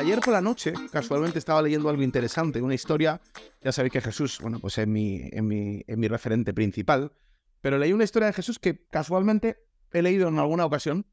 [0.00, 3.20] ayer por la noche, casualmente estaba leyendo algo interesante, una historia.
[3.62, 7.12] Ya sabéis que Jesús, bueno, pues es mi, es mi, es mi referente principal.
[7.60, 11.06] Pero leí una historia de Jesús que casualmente he leído en alguna ocasión.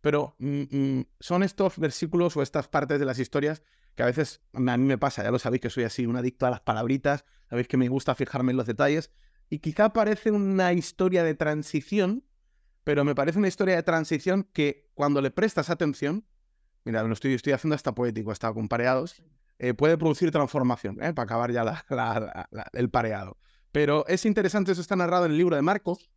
[0.00, 3.62] Pero mm, mm, son estos versículos o estas partes de las historias
[3.96, 6.46] que a veces a mí me pasa, ya lo sabéis que soy así, un adicto
[6.46, 9.10] a las palabritas, sabéis que me gusta fijarme en los detalles.
[9.50, 12.24] Y quizá parece una historia de transición,
[12.84, 16.24] pero me parece una historia de transición que cuando le prestas atención,
[16.84, 19.22] mira, lo estoy, estoy haciendo hasta poético, hasta con pareados,
[19.58, 21.12] eh, puede producir transformación, ¿eh?
[21.12, 21.84] para acabar ya
[22.72, 23.36] el pareado.
[23.72, 26.10] Pero es interesante, eso está narrado en el libro de Marcos.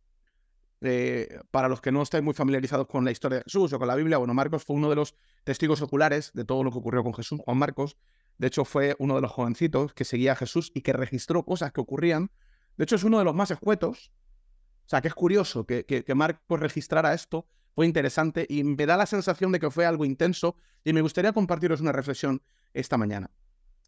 [0.80, 3.88] Eh, para los que no estáis muy familiarizados con la historia de Jesús o con
[3.88, 5.14] la Biblia, bueno, Marcos fue uno de los
[5.44, 7.40] testigos oculares de todo lo que ocurrió con Jesús.
[7.44, 7.96] Juan Marcos,
[8.38, 11.72] de hecho, fue uno de los jovencitos que seguía a Jesús y que registró cosas
[11.72, 12.30] que ocurrían.
[12.76, 14.10] De hecho, es uno de los más escuetos.
[14.86, 18.96] O sea, que es curioso que, que Marcos registrara esto fue interesante y me da
[18.96, 22.42] la sensación de que fue algo intenso y me gustaría compartiros una reflexión
[22.72, 23.30] esta mañana.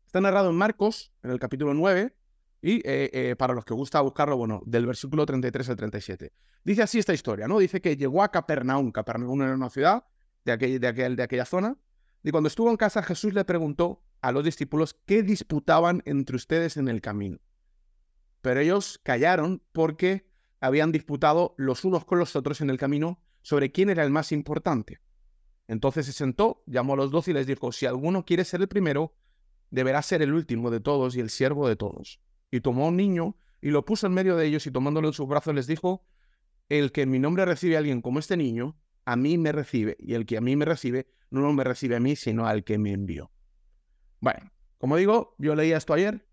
[0.05, 2.15] Está narrado en Marcos, en el capítulo 9,
[2.63, 6.33] y eh, eh, para los que gusta buscarlo, bueno, del versículo 33 al 37.
[6.65, 7.59] Dice así esta historia, ¿no?
[7.59, 8.91] Dice que llegó a Capernaum.
[8.91, 10.05] Capernaum era una ciudad
[10.45, 11.77] de, aquel, de, aquel, de aquella zona.
[12.25, 16.77] Y cuando estuvo en casa, Jesús le preguntó a los discípulos qué disputaban entre ustedes
[16.77, 17.39] en el camino.
[18.41, 20.29] Pero ellos callaron porque
[20.61, 24.33] habían disputado los unos con los otros en el camino sobre quién era el más
[24.33, 24.99] importante.
[25.69, 28.67] Entonces se sentó, llamó a los dos y les dijo, si alguno quiere ser el
[28.67, 29.15] primero,
[29.71, 32.21] deberá ser el último de todos y el siervo de todos.
[32.51, 35.29] Y tomó un niño y lo puso en medio de ellos y tomándolo en sus
[35.29, 36.05] brazos les dijo,
[36.69, 39.97] el que en mi nombre recibe a alguien como este niño, a mí me recibe,
[40.01, 42.79] y el que a mí me recibe, no me recibe a mí, sino al que
[42.79, 43.31] me envió.
[44.19, 46.27] Bueno, como digo, yo leía esto ayer,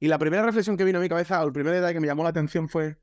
[0.00, 2.06] y la primera reflexión que vino a mi cabeza, o el primer detalle que me
[2.06, 2.96] llamó la atención fue,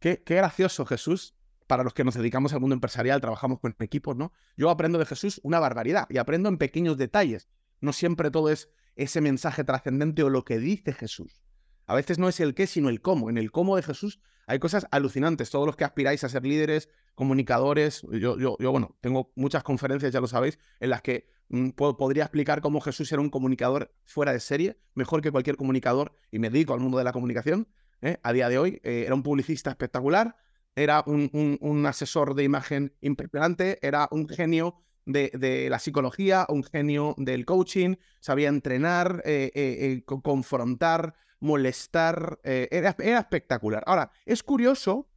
[0.00, 1.35] qué gracioso Jesús
[1.66, 4.32] para los que nos dedicamos al mundo empresarial, trabajamos con equipos, ¿no?
[4.56, 7.48] Yo aprendo de Jesús una barbaridad y aprendo en pequeños detalles.
[7.80, 11.42] No siempre todo es ese mensaje trascendente o lo que dice Jesús.
[11.86, 13.30] A veces no es el qué, sino el cómo.
[13.30, 15.50] En el cómo de Jesús hay cosas alucinantes.
[15.50, 20.12] Todos los que aspiráis a ser líderes, comunicadores, yo, yo, yo bueno, tengo muchas conferencias,
[20.12, 24.32] ya lo sabéis, en las que mm, podría explicar cómo Jesús era un comunicador fuera
[24.32, 27.68] de serie, mejor que cualquier comunicador, y me dedico al mundo de la comunicación.
[28.02, 28.18] ¿eh?
[28.22, 30.36] A día de hoy, eh, era un publicista espectacular,
[30.76, 34.76] era un, asesor de imagen impresionante, era un genio
[35.06, 42.94] de, la psicología, un genio del coaching, sabía entrenar, eh, eh, eh, confrontar, molestar, era,
[43.18, 43.82] espectacular.
[43.86, 45.08] Ahora, es curioso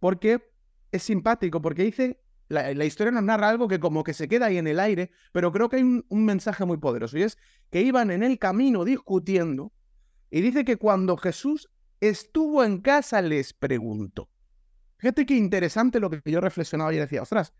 [0.00, 0.50] porque
[0.90, 4.58] es simpático, porque dice, la, historia nos narra algo que como que se queda ahí
[4.58, 7.38] en el aire, pero creo que hay un, un mensaje muy poderoso, y es
[7.70, 9.72] que iban en el camino discutiendo,
[10.32, 11.68] y dice que cuando Jesús
[12.00, 14.28] estuvo en casa les preguntó.
[14.98, 17.52] Fíjate qué interesante lo que yo reflexionaba y decía, ostras,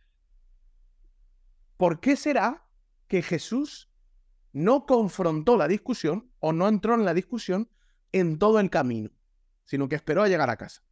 [1.76, 2.66] ¿por qué será
[3.08, 3.90] que Jesús
[4.52, 7.70] no confrontó la discusión o no entró en la discusión
[8.12, 9.10] en todo el camino,
[9.64, 10.82] sino que esperó a llegar a casa?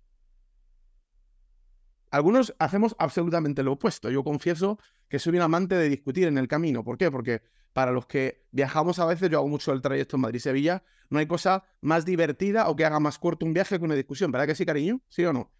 [2.10, 4.08] Algunos hacemos absolutamente lo opuesto.
[4.08, 4.78] Yo confieso
[5.08, 6.84] que soy un amante de discutir en el camino.
[6.84, 7.10] ¿Por qué?
[7.10, 11.18] Porque para los que viajamos a veces, yo hago mucho el trayecto en Madrid-Sevilla, no
[11.18, 14.30] hay cosa más divertida o que haga más corto un viaje que una discusión.
[14.30, 15.00] ¿Verdad que sí, cariño?
[15.08, 15.50] ¿Sí o no?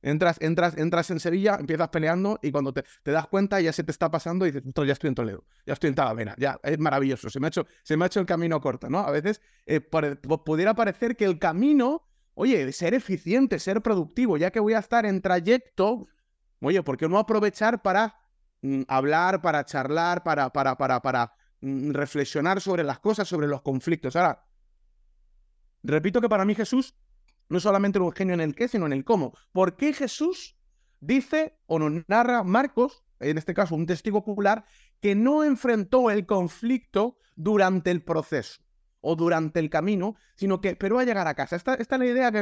[0.00, 3.90] Entras, entras, entras en Sevilla, empiezas peleando y cuando te, das cuenta ya se te
[3.90, 7.28] está pasando y dices, ya estoy en Toledo, ya estoy en Talavera, ya es maravilloso,
[7.30, 9.00] se me ha hecho, se me ha hecho el camino corto, ¿no?
[9.00, 14.60] A veces eh, pudiera parecer que el camino, oye, ser eficiente, ser productivo, ya que
[14.60, 16.06] voy a estar en trayecto,
[16.60, 18.20] oye, ¿por qué no aprovechar para
[18.62, 23.62] mm, hablar, para charlar, para, para, para, para mm, reflexionar sobre las cosas, sobre los
[23.62, 24.14] conflictos?
[24.14, 24.44] Ahora,
[25.82, 26.94] repito que para mí Jesús
[27.48, 29.32] no solamente un genio en el qué, sino en el cómo.
[29.52, 30.56] ¿Por qué Jesús
[31.00, 34.64] dice o nos narra Marcos, en este caso un testigo popular,
[35.00, 38.62] que no enfrentó el conflicto durante el proceso
[39.00, 41.56] o durante el camino, sino que esperó a llegar a casa?
[41.56, 42.32] Esta, esta es la idea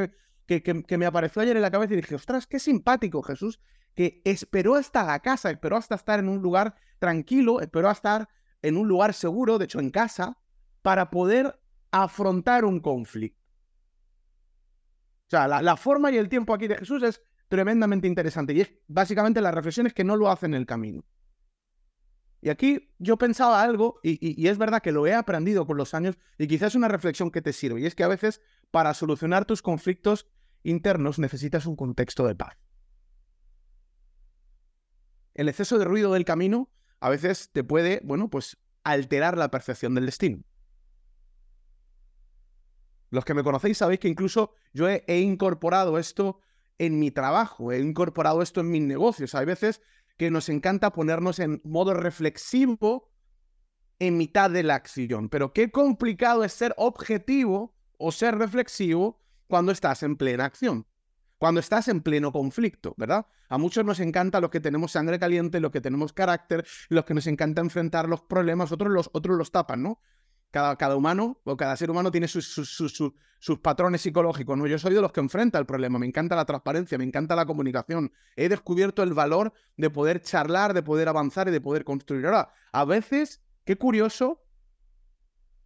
[0.47, 3.61] que, que, me apareció ayer en la cabeza y dije, ostras, qué simpático Jesús,
[3.95, 8.28] que esperó hasta la casa, esperó hasta estar en un lugar tranquilo, esperó hasta estar
[8.63, 10.39] en un lugar seguro, de hecho en casa,
[10.83, 11.60] para poder
[11.91, 13.46] afrontar un conflicto.
[15.27, 18.73] O sea, la, forma y el tiempo aquí de Jesús es tremendamente interesante y es
[18.87, 21.05] básicamente las reflexiones que no lo hacen en el camino.
[22.41, 26.17] Y aquí yo pensaba algo, y, es verdad que lo he aprendido con los años,
[26.39, 28.41] y quizás es una reflexión que te sirve, y es que a veces
[28.71, 30.28] para solucionar tus conflictos
[30.63, 32.57] internos necesitas un contexto de paz.
[35.34, 36.71] El exceso de ruido del camino
[37.01, 40.45] a veces te puede, bueno, pues alterar la percepción del destino.
[43.11, 46.41] Los que me conocéis sabéis que incluso yo he, incorporado esto
[46.79, 49.35] en mi trabajo, he incorporado esto en mis negocios.
[49.35, 49.81] Hay veces
[50.17, 53.11] que nos encanta ponernos en modo reflexivo
[53.99, 55.29] en mitad de la acción.
[55.29, 60.87] Pero qué complicado es ser objetivo o ser reflexivo cuando estás en plena acción,
[61.39, 63.27] cuando estás en pleno conflicto, ¿verdad?
[63.49, 67.15] A muchos nos encanta los que tenemos sangre caliente, los que tenemos carácter, los que
[67.15, 70.01] nos encanta enfrentar los problemas, otros los, otros los tapan, ¿no?
[70.51, 72.93] Cada, cada humano o cada ser humano tiene sus, sus,
[73.39, 74.66] sus, patrones psicológicos, ¿no?
[74.66, 77.47] Yo soy de los que enfrenta el problema, me encanta la transparencia, me encanta la
[77.47, 78.13] comunicación.
[78.37, 82.25] He descubierto el valor de poder charlar, de poder avanzar y de poder construir.
[82.27, 84.47] Ahora, a veces, qué curioso,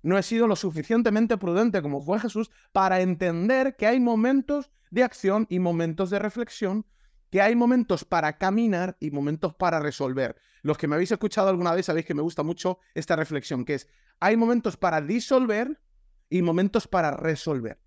[0.03, 5.05] no he sido lo suficientemente prudente como fue Jesús para entender que hay momentos de
[5.05, 6.87] acción y momentos de reflexión,
[7.31, 10.37] que hay momentos para caminar y momentos para resolver.
[10.63, 13.75] Los que me habéis escuchado alguna vez sabéis que me gusta mucho esta reflexión, que
[13.75, 13.89] es,
[14.21, 15.81] hay momentos para disolver
[16.29, 17.81] y momentos para resolver.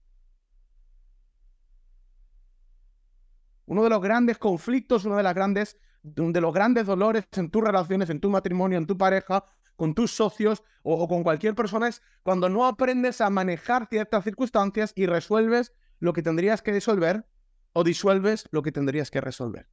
[3.65, 7.63] Uno de los grandes conflictos, uno de, las grandes, de los grandes dolores en tus
[7.63, 9.45] relaciones, en tu matrimonio, en tu pareja,
[9.75, 14.93] con tus socios o, con cualquier persona es cuando no aprendes a manejar ciertas circunstancias
[14.95, 17.25] y resuelves lo que tendrías que resolver
[17.71, 19.67] o disuelves lo que tendrías que resolver.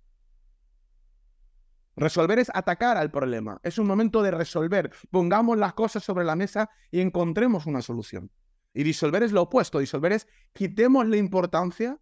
[2.01, 3.61] Resolver es atacar al problema.
[3.63, 4.91] Es un momento de resolver.
[5.11, 8.31] Pongamos las cosas sobre la mesa y encontremos una solución.
[8.73, 9.81] Y disolver es lo opuesto.
[9.81, 11.99] Disolver es quitemos la importancia,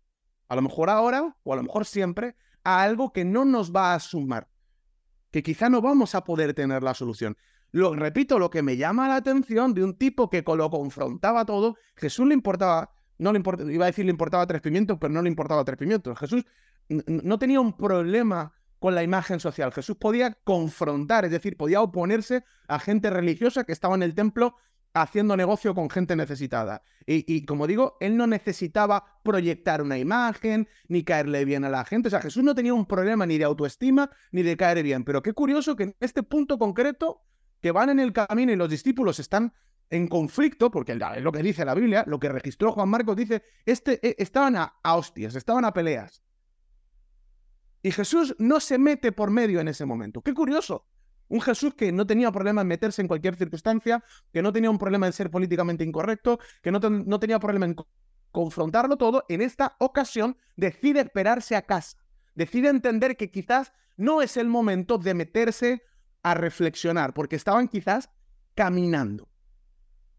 [0.49, 3.93] a lo mejor ahora o a lo mejor siempre, a algo que no nos va
[3.93, 4.49] a sumar.
[5.33, 7.37] Que quizá no vamos a poder tener la solución.
[7.73, 11.75] Lo repito, lo que me llama la atención de un tipo que lo confrontaba todo,
[11.97, 15.23] Jesús le importaba, no le importaba, iba a decir le importaba tres pimientos, pero no
[15.23, 16.17] le importaba tres pimientos.
[16.21, 16.47] Jesús
[16.89, 19.73] no tenía un problema con la imagen social.
[19.73, 24.57] Jesús podía confrontar, es decir, podía oponerse a gente religiosa que estaba en el templo
[24.95, 26.83] haciendo negocio con gente necesitada.
[27.07, 32.09] Y, como digo, él no necesitaba proyectar una imagen, ni caerle bien a la gente.
[32.09, 35.05] O sea, Jesús no tenía un problema ni de autoestima, ni de caer bien.
[35.05, 37.23] Pero qué curioso que en este punto concreto
[37.61, 39.55] que van en el camino y los discípulos están
[39.91, 43.43] en conflicto, porque es lo que dice la Biblia, lo que registró Juan Marcos dice,
[43.65, 46.23] este, eh, estaban a, hostias, estaban a peleas.
[47.83, 50.21] Y Jesús no se mete por medio en ese momento.
[50.23, 50.87] Qué curioso.
[51.29, 54.03] Un Jesús que no tenía problema en meterse en cualquier circunstancia,
[54.33, 57.77] que no tenía un problema en ser políticamente incorrecto, que no, tenía problema en
[58.33, 61.99] confrontarlo todo, en esta ocasión decide esperarse a casa.
[62.35, 65.83] Decide entender que quizás no es el momento de meterse
[66.23, 68.11] a reflexionar, porque estaban quizás
[68.55, 69.29] caminando.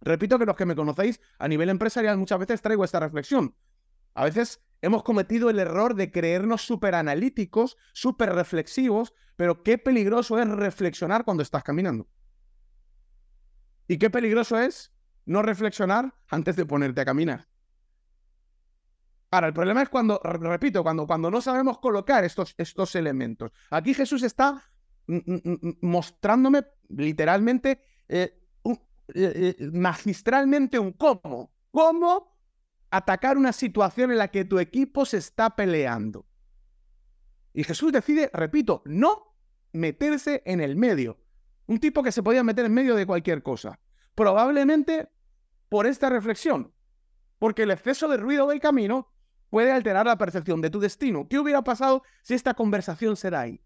[0.02, 3.56] Repito que los que me conocéis a nivel empresarial muchas veces traigo esta reflexión.
[4.14, 10.40] A veces hemos cometido el error de creernos súper analíticos, súper reflexivos, pero qué peligroso
[10.40, 12.08] es reflexionar cuando estás caminando.
[13.88, 14.94] Y qué peligroso es
[15.26, 17.48] no reflexionar antes de ponerte a caminar.
[19.32, 23.52] Ahora, el problema es cuando, repito, cuando, cuando no sabemos colocar estos, estos elementos.
[23.70, 24.64] Aquí Jesús está
[25.82, 31.52] mostrándome literalmente, eh, eh, eh, magistralmente un cómo.
[31.72, 32.39] ¿Cómo
[32.92, 36.26] atacar una situación en la que tu equipo se está peleando?
[37.54, 39.36] Y Jesús decide, repito, no
[39.74, 41.20] meterse en el medio.
[41.68, 43.80] Un tipo que se podía meter en medio de cualquier cosa.
[44.16, 45.10] Probablemente
[45.70, 46.74] por esta reflexión.
[47.38, 49.12] Porque el exceso de ruido del camino
[49.50, 51.28] puede alterar la percepción de tu destino.
[51.28, 53.62] ¿Qué hubiera pasado si esta conversación será ahí?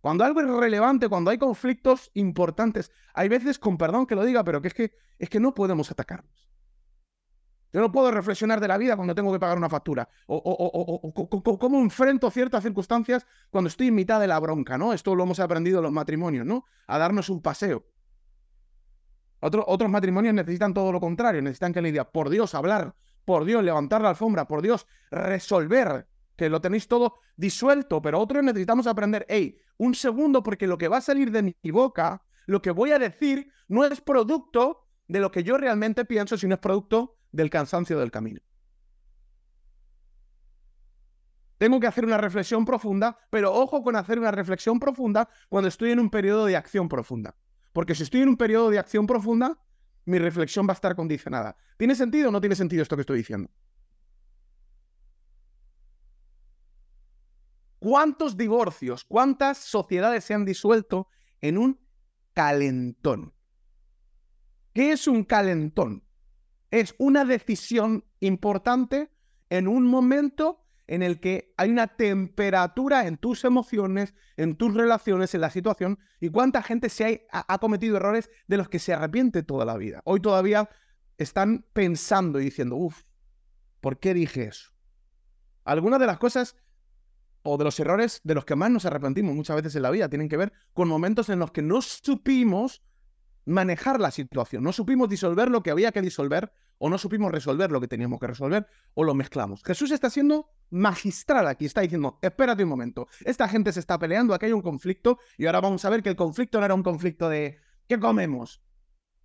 [0.00, 4.42] Cuando algo es relevante, cuando hay conflictos importantes, hay veces, con perdón que lo diga,
[4.44, 6.49] pero que es que, es que no podemos atacarnos.
[7.72, 10.08] Yo no puedo reflexionar de la vida cuando tengo que pagar una factura.
[10.26, 14.92] O, cómo enfrento ciertas circunstancias cuando estoy en mitad de la bronca, ¿no?
[14.92, 16.64] Esto lo hemos aprendido en los matrimonios, ¿no?
[16.88, 17.86] A darnos un paseo.
[19.40, 23.62] otros matrimonios necesitan todo lo contrario, necesitan que le diga, por Dios, hablar, por Dios,
[23.62, 29.26] levantar la alfombra, por Dios, resolver que lo tenéis todo disuelto, pero otros necesitamos aprender,
[29.28, 32.92] hey, un segundo, porque lo que va a salir de mi boca, lo que voy
[32.92, 37.50] a decir, no es producto de lo que yo realmente pienso, sino es producto del
[37.50, 38.40] cansancio del camino.
[41.58, 45.90] Tengo que hacer una reflexión profunda, pero ojo con hacer una reflexión profunda cuando estoy
[45.90, 47.34] en un periodo de acción profunda.
[47.72, 49.58] Porque si estoy en un periodo de acción profunda,
[50.04, 51.56] mi reflexión va a estar condicionada.
[51.76, 53.50] ¿Tiene sentido o no tiene sentido esto que estoy diciendo?
[57.80, 61.08] ¿Cuántos divorcios, cuántas sociedades se han disuelto
[61.40, 61.80] en un
[62.32, 63.34] calentón?
[64.72, 66.04] ¿Qué es un calentón?
[66.70, 69.10] Es una decisión importante
[69.48, 75.34] en un momento en el que hay una temperatura en tus emociones, en tus relaciones,
[75.34, 79.44] en la situación, y cuánta gente se ha, cometido errores de los que se arrepiente
[79.44, 80.02] toda la vida.
[80.04, 80.68] Hoy todavía
[81.16, 83.04] están pensando y diciendo, uff,
[83.80, 84.72] ¿por qué dije eso?
[85.64, 86.56] Algunas de las cosas
[87.42, 90.08] o de los errores de los que más nos arrepentimos muchas veces en la vida
[90.08, 92.82] tienen que ver con momentos en los que no supimos
[93.44, 94.62] manejar la situación.
[94.62, 98.18] No supimos disolver lo que había que disolver o no supimos resolver lo que teníamos
[98.20, 99.62] que resolver o lo mezclamos.
[99.64, 104.32] Jesús está siendo magistral aquí, está diciendo, espérate un momento, esta gente se está peleando,
[104.34, 106.82] aquí hay un conflicto y ahora vamos a ver que el conflicto no era un
[106.82, 108.62] conflicto de ¿qué comemos?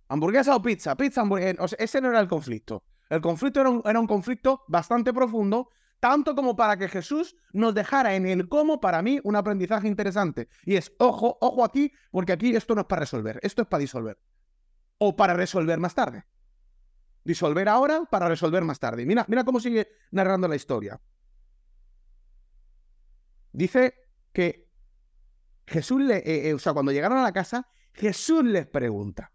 [0.08, 0.96] ¿Hamburguesa o pizza?
[0.96, 1.76] Pizza, hamburguesa.
[1.78, 2.84] ese no era el conflicto.
[3.08, 5.70] El conflicto era un, era un conflicto bastante profundo
[6.00, 10.48] tanto como para que Jesús nos dejara en el cómo, para mí, un aprendizaje interesante.
[10.64, 13.80] Y es, ojo, ojo aquí, porque aquí esto no es para resolver, esto es para
[13.80, 14.18] disolver.
[14.98, 16.24] O para resolver más tarde.
[17.24, 19.04] Disolver ahora para resolver más tarde.
[19.04, 21.00] Mira, mira cómo sigue narrando la historia.
[23.52, 23.94] Dice
[24.32, 24.68] que
[25.66, 29.32] Jesús le, eh, eh, o sea, cuando llegaron a la casa, Jesús les pregunta.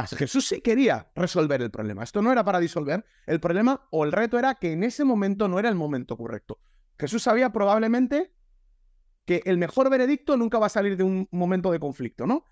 [0.00, 2.02] O sea, Jesús sí quería resolver el problema.
[2.02, 5.48] Esto no era para disolver el problema o el reto era que en ese momento
[5.48, 6.58] no era el momento correcto.
[6.98, 8.32] Jesús sabía probablemente
[9.24, 12.44] que el mejor veredicto nunca va a salir de un momento de conflicto, ¿no?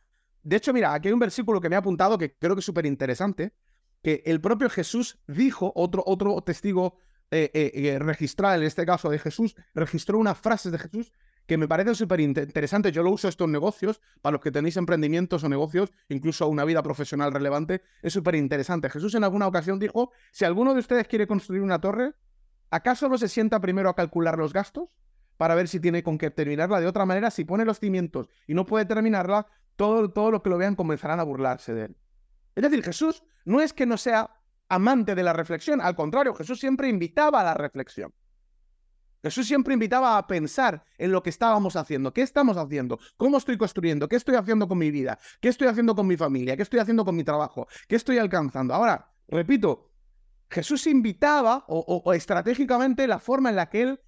[0.42, 2.64] De hecho, mira, aquí hay un versículo que me ha apuntado que creo que es
[2.64, 3.54] súper interesante,
[4.02, 6.96] que el propio Jesús dijo, otro, otro testigo
[7.30, 11.12] eh, eh, eh, registrado, en este caso de Jesús, registró unas frases de Jesús
[11.50, 12.92] que me parece súper interesante.
[12.92, 16.80] Yo lo uso estos negocios, para los que tenéis emprendimientos o negocios, incluso una vida
[16.80, 18.88] profesional relevante, es súper interesante.
[18.88, 22.14] Jesús en alguna ocasión dijo, si alguno de ustedes quiere construir una torre,
[22.70, 24.90] ¿acaso no se sienta primero a calcular los gastos?
[25.38, 26.78] Para ver si tiene con qué terminarla.
[26.78, 30.50] De otra manera, si pone los cimientos y no puede terminarla, todo, todo lo que
[30.50, 31.96] lo vean comenzarán a burlarse de él.
[32.54, 36.60] Es decir, Jesús no es que no sea amante de la reflexión, al contrario, Jesús
[36.60, 38.14] siempre invitaba a la reflexión.
[39.22, 43.58] Jesús siempre invitaba a pensar en lo que estábamos haciendo, qué estamos haciendo, cómo estoy
[43.58, 46.80] construyendo, qué estoy haciendo con mi vida, qué estoy haciendo con mi familia, qué estoy
[46.80, 48.72] haciendo con mi trabajo, qué estoy alcanzando.
[48.72, 49.90] Ahora, repito,
[50.48, 54.00] Jesús invitaba o, estratégicamente la forma en la que él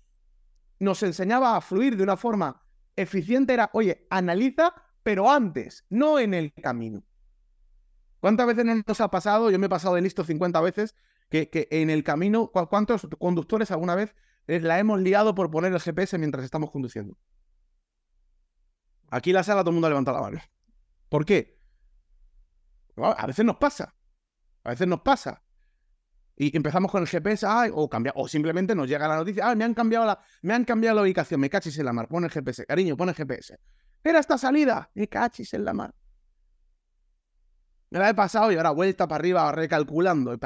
[0.80, 2.62] nos enseñaba a fluir de una forma
[2.96, 7.04] eficiente era, oye, analiza, pero antes, no en el camino.
[8.18, 9.50] ¿Cuántas veces nos ha pasado?
[9.50, 10.94] Yo me he pasado de listo 50 veces
[11.28, 14.14] que, que en el camino, ¿cuántos conductores alguna vez
[14.46, 17.16] la hemos liado por poner el GPS mientras estamos conduciendo.
[19.10, 20.40] Aquí en la sala todo el mundo levanta la mano.
[21.08, 21.58] ¿Por qué?
[22.96, 23.94] A veces nos pasa.
[24.64, 25.42] A veces nos pasa.
[26.36, 29.64] Y empezamos con el GPS, o, cambia, o simplemente nos llega la noticia, ah, me
[29.64, 32.30] han cambiado la, me han cambiado la ubicación, me cachis en la mar, pon el
[32.30, 33.58] GPS, cariño, pon el GPS.
[34.02, 35.94] Era esta salida, me cachis en la mar.
[37.90, 40.38] Me la he pasado y ahora vuelta para arriba recalculando.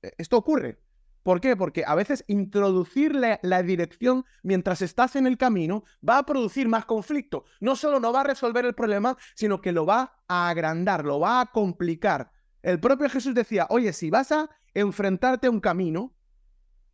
[0.00, 0.80] Esto ocurre.
[1.26, 1.56] ¿Por qué?
[1.56, 6.84] Porque a veces introducir la, dirección mientras estás en el camino va a producir más
[6.84, 7.46] conflicto.
[7.58, 11.18] No solo no va a resolver el problema, sino que lo va a agrandar, lo
[11.18, 12.30] va a complicar.
[12.62, 16.14] El propio Jesús decía, oye, si vas a enfrentarte a un camino,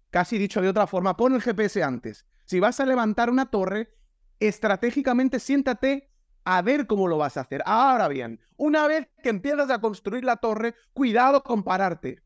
[0.09, 2.25] casi dicho de otra forma, pon el GPS antes.
[2.47, 3.95] Si vas a levantar una torre,
[4.41, 6.11] estratégicamente siéntate
[6.45, 7.63] a ver cómo lo vas a hacer.
[7.67, 12.23] Ahora bien, una vez que empiezas a construir la torre, cuidado con pararte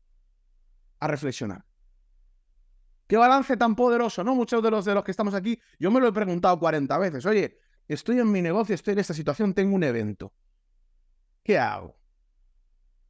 [1.01, 1.66] a reflexionar.
[3.07, 4.35] Qué balance tan poderoso, ¿no?
[4.35, 7.25] Muchos de los de los que estamos aquí, yo me lo he preguntado 40 veces.
[7.25, 10.33] Oye, estoy en mi negocio, estoy en esta situación, tengo un evento.
[11.43, 11.97] ¿Qué hago?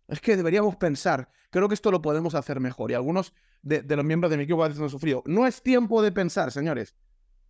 [0.08, 2.92] Es que deberíamos pensar, creo que esto lo podemos hacer mejor.
[2.92, 5.24] Y algunos de, los miembros de mi equipo a veces han sufrido.
[5.26, 6.96] No es tiempo de pensar, señores.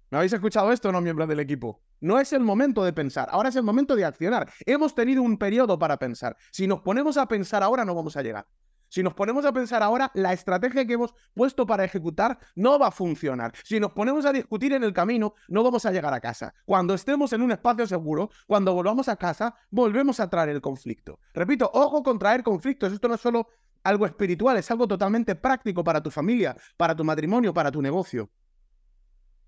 [0.09, 1.83] ¿Me habéis escuchado esto no, miembros del equipo?
[1.99, 4.49] No es el momento de pensar, ahora es el momento de accionar.
[4.65, 6.37] Hemos tenido un periodo para pensar.
[6.51, 8.47] Si nos ponemos a pensar ahora, no vamos a llegar.
[8.89, 12.87] Si nos ponemos a pensar ahora, la estrategia que hemos puesto para ejecutar no va
[12.87, 13.53] a funcionar.
[13.63, 16.53] Si nos ponemos a discutir en el camino, no vamos a llegar a casa.
[16.65, 21.19] Cuando estemos en un espacio seguro, cuando volvamos a casa, volvemos a traer el conflicto.
[21.33, 22.93] Repito, ojo con traer conflictos.
[22.93, 23.47] Esto no es solo
[23.83, 28.29] algo espiritual, es algo totalmente práctico para tu familia, para tu matrimonio, para tu negocio.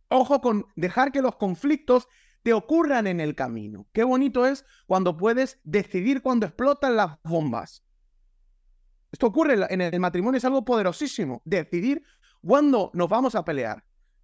[0.10, 2.08] Ojo con dejar que los conflictos
[2.42, 3.88] te ocurran en el camino.
[3.94, 7.84] Qué bonito es cuando puedes decidir cuando explotan las bombas.
[9.12, 11.42] Esto ocurre en el matrimonio, es algo poderosísimo.
[11.46, 12.04] Decidir
[12.42, 13.84] cuándo nos vamos a pelear.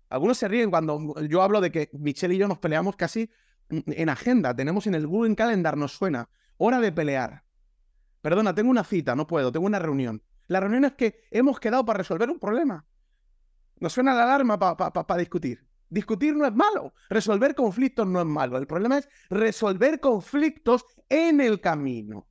[0.09, 3.29] Algunos se ríen cuando yo hablo de que Michelle y yo nos peleamos casi
[3.69, 4.55] en agenda.
[4.55, 7.43] Tenemos en el Google Calendar, nos suena, hora de pelear.
[8.21, 10.21] Perdona, tengo una cita, no puedo, tengo una reunión.
[10.47, 12.85] La reunión es que hemos quedado para resolver un problema.
[13.79, 15.65] Nos suena la alarma para discutir.
[15.89, 18.57] Discutir no es malo, resolver conflictos no es malo.
[18.57, 22.27] El problema es resolver conflictos en el camino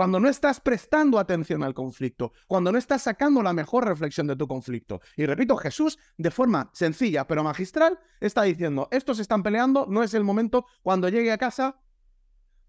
[0.00, 4.34] cuando no estás prestando atención al conflicto, cuando no estás sacando la mejor reflexión de
[4.34, 5.02] tu conflicto.
[5.14, 10.14] Y repito, Jesús, de forma sencilla pero magistral, está diciendo, estos están peleando, no es
[10.14, 11.82] el momento, cuando llegue a casa,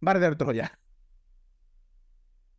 [0.05, 0.77] va a Troya.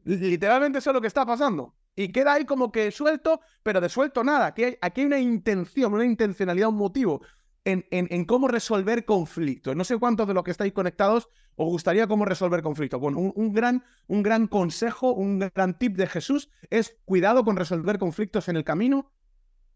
[0.04, 1.76] Literalmente eso es lo que está pasando.
[1.94, 4.46] Y queda ahí como que suelto, pero de suelto nada.
[4.46, 7.20] Aquí hay, aquí hay una intención, una intencionalidad, un motivo.
[7.64, 9.76] En, cómo resolver conflictos.
[9.76, 13.00] No sé cuántos de los que estáis conectados os gustaría cómo resolver conflictos.
[13.00, 17.99] Bueno, un, gran, un gran consejo, un gran tip de Jesús es cuidado con resolver
[17.99, 19.12] conflictos en el camino,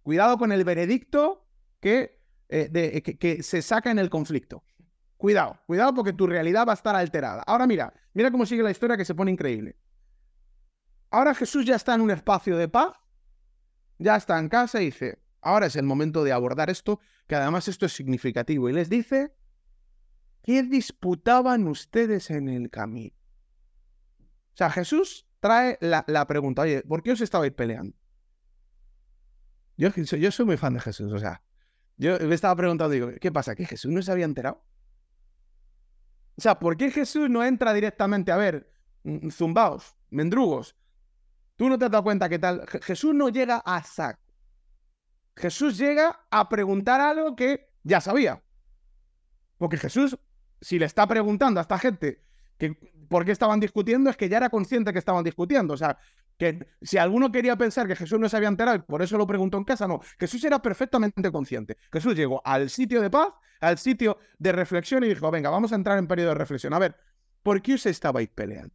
[0.02, 1.46] cuidado con el veredicto
[1.80, 4.64] que, eh, que, que se saca en el conflicto.
[5.16, 7.42] Cuidado, cuidado porque tu realidad va a estar alterada.
[7.46, 9.76] Ahora mira, mira cómo sigue la historia que se pone increíble.
[11.10, 12.94] Ahora Jesús ya está en un espacio de paz,
[13.98, 17.68] ya está en casa y dice, ahora es el momento de abordar esto, que además
[17.68, 18.68] esto es significativo.
[18.68, 19.32] Y les dice,
[20.42, 23.14] ¿qué disputaban ustedes en el camino?
[24.18, 27.96] O sea, Jesús trae la, pregunta, oye, ¿por qué os estabais peleando?
[29.76, 29.90] Yo,
[30.32, 31.42] soy muy fan de Jesús, o sea,
[31.96, 33.54] yo me estaba preguntando, digo, ¿qué pasa?
[33.54, 34.64] ¿Que Jesús no se había enterado?
[36.36, 38.68] O sea, ¿por qué Jesús no entra directamente a ver,
[39.04, 40.74] mm, zumbaos, mendrugos?
[41.54, 42.66] Tú no te has dado cuenta que tal.
[42.82, 44.25] Jesús no llega a saco.
[45.36, 48.42] Jesús llega a preguntar algo que ya sabía.
[49.58, 50.18] Porque Jesús,
[50.60, 52.22] si le está preguntando a esta gente
[52.58, 52.76] que
[53.08, 55.74] por qué estaban discutiendo, es que ya era consciente que estaban discutiendo.
[55.74, 55.98] O sea,
[56.38, 59.26] que si alguno quería pensar que Jesús no se había enterado y por eso lo
[59.26, 60.00] preguntó en casa, no.
[60.18, 61.76] Jesús era perfectamente consciente.
[61.92, 63.28] Jesús llegó al sitio de paz,
[63.60, 66.74] al sitio de reflexión y dijo, venga, vamos a entrar en periodo de reflexión.
[66.74, 66.96] A ver,
[67.42, 68.74] ¿por qué os estabais peleando?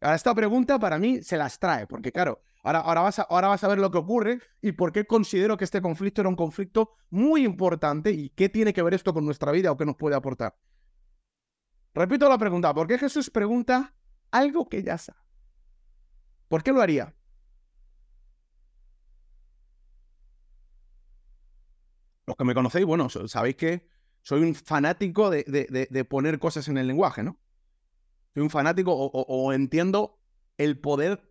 [0.00, 3.48] Ahora, esta pregunta para mí se las trae, porque claro, ahora, ahora, vas a, ahora
[3.48, 6.36] vas a ver lo que ocurre y por qué considero que este conflicto era un
[6.36, 9.96] conflicto muy importante y qué tiene que ver esto con nuestra vida o qué nos
[9.96, 10.56] puede aportar.
[11.94, 13.94] Repito la pregunta, ¿por qué Jesús pregunta
[14.30, 15.18] algo que ya sabe?
[16.48, 17.14] ¿Por qué lo haría?
[22.26, 23.88] Los que me conocéis, bueno, sabéis que
[24.22, 25.44] soy un fanático de,
[25.88, 27.38] de poner cosas en el lenguaje, ¿no?
[28.36, 30.20] soy un fanático o, entiendo
[30.58, 31.26] el poder,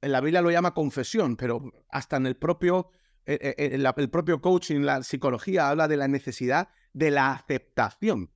[0.00, 2.90] en la Biblia lo llama confesión, pero hasta en el propio,
[3.24, 8.30] eh, eh, eh, el, propio coaching, la psicología habla de la necesidad de la aceptación.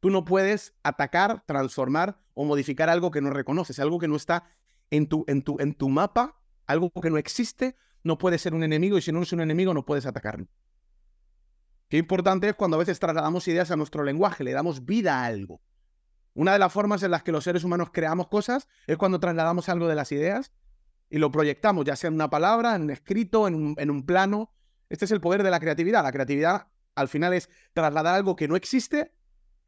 [0.00, 4.44] Tú no puedes atacar, transformar o modificar algo que no reconoces, algo que no está
[4.90, 8.64] en tu, en tu, en tu mapa, algo que no existe, no puede ser un
[8.64, 10.46] enemigo y si no es un enemigo no puedes atacarlo.
[11.88, 15.26] Qué importante es cuando a veces trasladamos ideas a nuestro lenguaje, le damos vida a
[15.26, 15.62] algo.
[16.34, 19.68] Una de las formas en las que los seres humanos creamos cosas es cuando trasladamos
[19.68, 20.52] algo de las ideas
[21.14, 24.50] y lo proyectamos, ya sea en una palabra, en un escrito, en un, plano.
[24.88, 26.02] Este es el poder de la creatividad.
[26.02, 29.14] La creatividad al final es trasladar algo que no existe,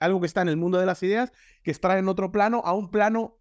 [0.00, 1.30] algo que está en el mundo de las ideas,
[1.62, 3.38] que está en otro plano a un plano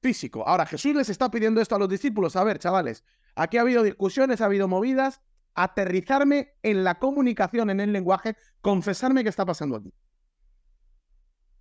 [0.00, 0.46] físico.
[0.46, 2.36] Ahora, Jesús les está pidiendo esto a los discípulos.
[2.36, 3.02] A ver, chavales,
[3.34, 5.20] aquí ha habido discusiones, ha habido movidas.
[5.56, 9.92] Aterrizarme en la comunicación, en el lenguaje, confesarme qué está pasando aquí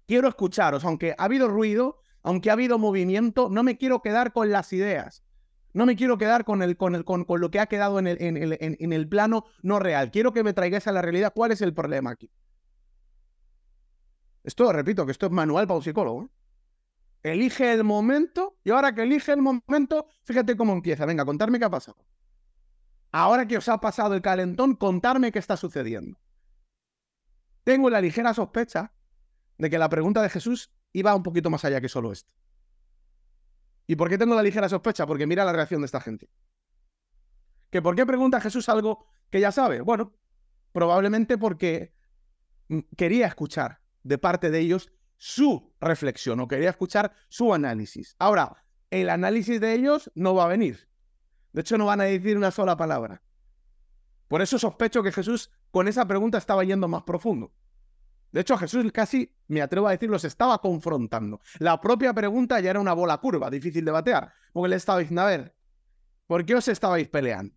[0.06, 4.52] quiero escucharos, aunque ha habido ruido, aunque ha habido movimiento, no me quiero quedar con
[4.52, 5.24] las ideas.
[5.74, 8.22] No me quiero quedar con, el, con, el, con, lo que ha quedado en el,
[8.22, 10.12] en, el, en, el plano no real.
[10.12, 11.34] Quiero que me traigáis a la realidad.
[11.36, 12.30] ¿Cuál es el problema aquí?
[14.44, 16.24] Esto, repito, que esto es manual para un psicólogo.
[16.24, 16.30] ¿eh?
[17.24, 21.06] Elige el momento y ahora que elige el momento, fíjate cómo empieza.
[21.06, 21.98] Venga, contarme qué ha pasado.
[23.12, 26.20] Ahora que os ha pasado el calentón, contarme qué está sucediendo.
[27.64, 28.92] Tengo la ligera sospecha
[29.58, 32.34] de que la pregunta de Jesús iba un poquito más allá que solo esto.
[33.88, 35.06] ¿Y por qué tengo la ligera sospecha?
[35.06, 36.30] Porque mira la reacción de esta gente.
[37.70, 39.82] ¿Que por qué pregunta Jesús algo que ya sabe?
[39.82, 40.14] Bueno,
[40.72, 41.94] probablemente porque
[42.96, 48.16] quería escuchar de parte de ellos su reflexión o quería escuchar su análisis.
[48.20, 50.88] Ahora, el análisis de ellos no va a venir.
[51.52, 53.22] De hecho, no van a decir una sola palabra.
[54.28, 57.54] Por eso sospecho que Jesús con esa pregunta estaba yendo más profundo.
[58.34, 61.40] De hecho, Jesús casi, me atrevo a decir, los estaba confrontando.
[61.60, 64.34] La propia pregunta ya era una bola curva, difícil de batear.
[64.52, 65.56] Porque le estaba diciendo, a ver,
[66.26, 67.56] ¿por qué os estabais peleando?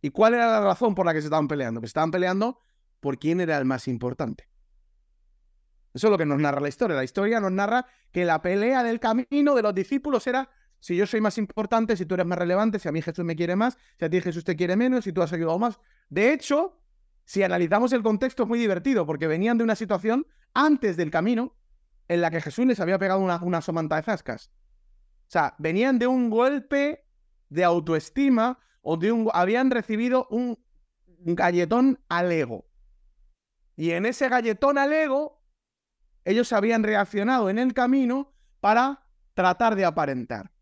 [0.00, 1.80] ¿Y cuál era la razón por la que se estaban peleando?
[1.80, 2.58] Que estaban peleando
[3.00, 4.48] por quién era el más importante.
[5.92, 6.96] Eso es lo que nos narra la historia.
[6.96, 10.48] La historia nos narra que la pelea del camino de los discípulos era
[10.80, 13.36] si yo soy más importante, si tú eres más relevante, si a mí Jesús me
[13.36, 15.78] quiere más, si a ti Jesús te quiere menos, si tú has ayudado más.
[16.08, 16.81] De hecho,
[17.24, 21.56] si analizamos el contexto es muy divertido, porque venían de una situación antes del camino
[22.08, 24.50] en la que Jesús les había pegado una, una somanta de zascas.
[25.28, 27.06] O sea, venían de un golpe
[27.48, 29.30] de autoestima o de un...
[29.32, 30.58] habían recibido un
[31.06, 32.66] galletón al ego.
[33.76, 35.42] Y en ese galletón al ego,
[36.24, 40.52] ellos habían reaccionado en el camino para tratar de aparentar.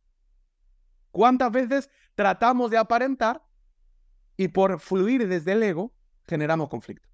[1.11, 3.45] ¿Cuántas veces tratamos de aparentar
[4.37, 5.93] y por fluir desde el ego
[6.31, 7.09] generamos conflicto.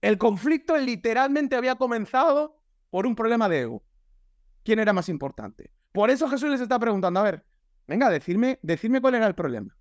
[0.00, 3.84] El conflicto literalmente había comenzado por un problema de ego.
[4.62, 5.70] ¿Quién era más importante?
[5.92, 7.44] Por eso Jesús les está preguntando, a ver,
[7.86, 9.76] venga, decidme, decidme cuál era el problema.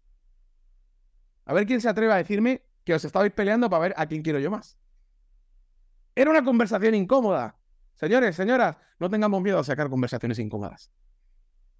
[1.45, 4.23] A ver quién se atreve a decirme que os estabais peleando para ver a quién
[4.23, 4.77] quiero yo más.
[6.15, 7.57] Era una conversación incómoda.
[7.95, 10.91] Señores, señoras, no tengamos miedo a sacar conversaciones incómodas.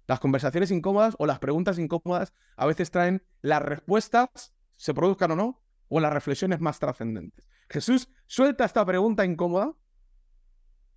[0.06, 5.36] Las conversaciones incómodas o las preguntas incómodas a veces traen las respuestas, se produzcan o
[5.36, 7.48] no, o las reflexiones más trascendentes.
[7.68, 9.72] Jesús suelta esta pregunta incómoda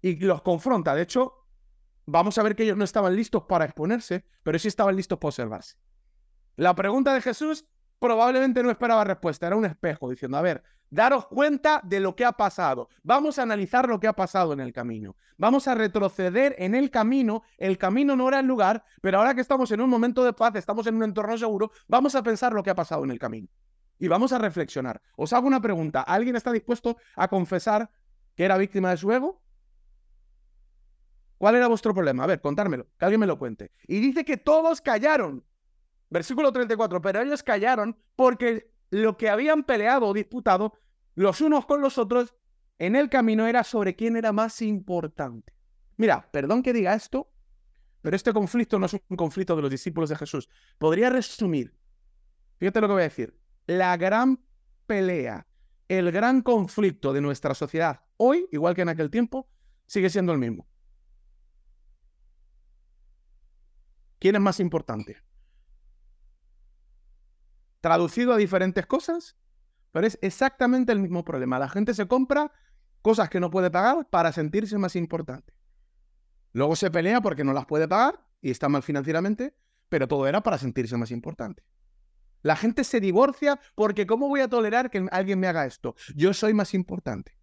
[0.02, 0.96] y los confronta.
[0.96, 1.34] De hecho,
[2.06, 5.30] vamos a ver que ellos no estaban listos para exponerse, pero sí estaban listos para
[5.30, 5.78] observarse.
[6.56, 7.66] La pregunta de Jesús
[8.00, 12.26] probablemente no esperaba respuesta, era un espejo diciendo, a ver, daros cuenta de lo que
[12.26, 16.56] ha pasado, vamos a analizar lo que ha pasado en el camino, vamos a retroceder
[16.60, 19.90] en el camino, el camino no era el lugar, pero ahora que estamos en un
[19.90, 23.04] momento de paz, estamos en un entorno seguro, vamos a pensar lo que ha pasado
[23.04, 23.50] en el camino
[24.00, 25.02] y vamos a reflexionar.
[25.16, 27.90] Os hago una pregunta, ¿alguien está dispuesto a confesar
[28.36, 29.42] que era víctima de su ego?
[31.38, 32.24] ¿Cuál era vuestro problema?
[32.24, 33.72] A ver, contármelo, que alguien me lo cuente.
[33.88, 35.46] Y dice que todos callaron.
[36.10, 40.74] Versículo 34, pero ellos callaron porque lo que habían peleado o disputado
[41.16, 42.36] los unos con los otros
[42.80, 45.54] en el camino era sobre quién era más importante.
[45.98, 47.32] Mira, perdón que diga esto,
[48.02, 50.48] pero este conflicto no es un conflicto de los discípulos de Jesús.
[50.78, 51.76] Podría resumir,
[52.58, 54.42] fíjate lo que voy a decir, la gran
[54.86, 55.48] pelea,
[55.90, 59.48] el gran conflicto de nuestra sociedad hoy, igual que en aquel tiempo,
[59.86, 60.68] sigue siendo el mismo.
[64.20, 65.18] ¿Quién es más importante?
[67.82, 69.38] Traducido a diferentes cosas,
[69.92, 71.60] pero es exactamente el mismo problema.
[71.60, 72.52] La gente se compra
[73.04, 75.54] cosas que no puede pagar para sentirse más importante.
[76.54, 79.56] Luego se pelea porque no las puede pagar y está mal financieramente,
[79.90, 81.64] pero todo era para sentirse más importante.
[82.42, 85.96] La gente se divorcia porque ¿cómo voy a tolerar que alguien me haga esto?
[86.16, 87.38] Yo soy más importante.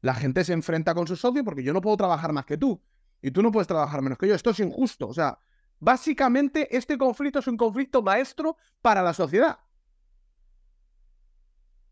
[0.00, 2.82] La gente se enfrenta con su socio porque yo no puedo trabajar más que tú
[3.20, 4.34] y tú no puedes trabajar menos que yo.
[4.34, 5.08] Esto es injusto.
[5.08, 5.38] O sea,
[5.84, 9.58] Básicamente, este conflicto es un conflicto maestro para la sociedad.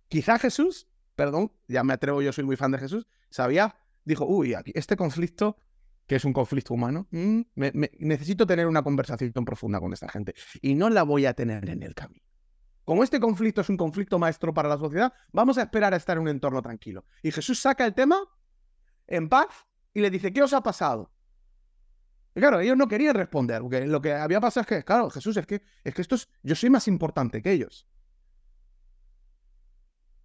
[0.06, 4.54] Quizá Jesús, perdón, ya me atrevo, yo soy muy fan de Jesús, sabía, dijo, uy,
[4.74, 5.56] este conflicto,
[6.10, 7.40] que es un conflicto humano, mm,
[8.00, 11.84] necesito tener una conversación profunda con esta gente y no la voy a tener en
[11.84, 12.24] el camino.
[12.84, 16.16] Como este conflicto es un conflicto maestro para la sociedad, vamos a esperar a estar
[16.16, 17.04] en un entorno tranquilo.
[17.22, 18.18] Y Jesús saca el tema
[19.06, 21.12] en paz y le dice, ¿qué os ha pasado?
[22.34, 25.46] claro, ellos no querían responder, porque lo que había pasado es que, claro, Jesús, es
[25.46, 27.86] que, es que estos, yo soy más importante que ellos.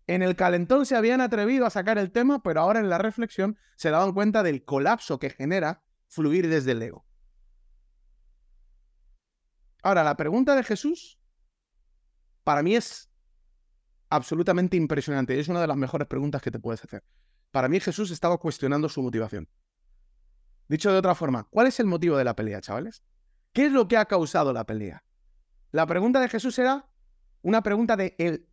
[0.08, 3.58] En el calentón se habían atrevido a sacar el tema, pero ahora en la reflexión
[3.76, 7.06] se daban cuenta del colapso que genera fluir desde el ego.
[9.82, 11.20] Ahora, la pregunta de Jesús
[12.44, 13.10] para mí es
[14.10, 15.40] absolutamente impresionante.
[15.40, 17.04] Es una de las mejores preguntas que te puedes hacer.
[17.52, 19.50] Para mí Jesús estaba cuestionando su motivación.
[20.68, 23.04] Dicho de otra forma, ¿cuál es el motivo de la pelea, chavales?
[23.54, 25.04] ¿Qué es lo que ha causado la pelea?
[25.72, 26.90] La pregunta de Jesús era
[27.42, 28.48] una pregunta de el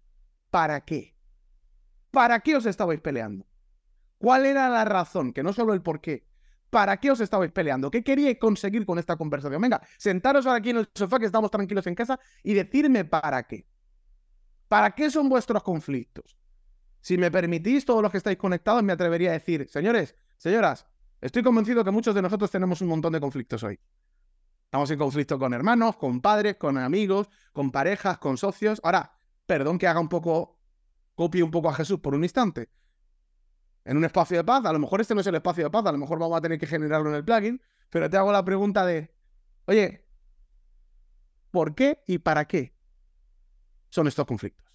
[0.51, 1.17] ¿para qué?
[2.13, 3.45] ¿Para qué os estabais peleando?
[4.19, 5.33] ¿Cuál era la razón?
[5.33, 6.29] Que no solo el por qué.
[6.71, 7.91] ¿Para qué os estabais peleando?
[7.91, 9.61] ¿Qué queríais conseguir con esta conversación?
[9.61, 13.67] Venga, sentaros aquí en el sofá que estamos tranquilos en casa y decirme para qué.
[14.69, 16.39] ¿Para qué son vuestros conflictos?
[17.01, 20.87] Si me permitís, todos los que estáis conectados, me atrevería a decir, señores, señoras,
[21.23, 23.79] Estoy convencido que muchos de nosotros tenemos un montón de conflictos hoy.
[24.65, 28.81] Estamos en conflicto con hermanos, con padres, con amigos, con parejas, con socios.
[28.83, 29.13] Ahora,
[29.47, 30.59] perdón que haga un poco,
[31.15, 32.71] copie un poco a Jesús por un instante.
[33.85, 35.85] En un espacio de paz, a lo mejor este no es el espacio de paz,
[35.87, 38.45] a lo mejor vamos a tener que generarlo en el plugin, pero te hago la
[38.45, 39.13] pregunta de,
[39.67, 40.07] oye,
[41.51, 42.75] ¿por qué y para qué
[43.91, 44.67] son estos conflictos?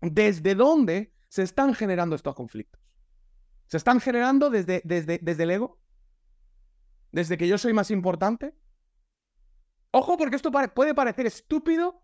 [0.00, 2.80] ¿Desde dónde se están generando estos conflictos?
[3.66, 5.78] ¿Se están generando desde, desde, desde el ego?
[7.12, 8.54] ¿Desde que yo soy más importante?
[9.90, 12.02] Ojo, porque esto puede parecer estúpido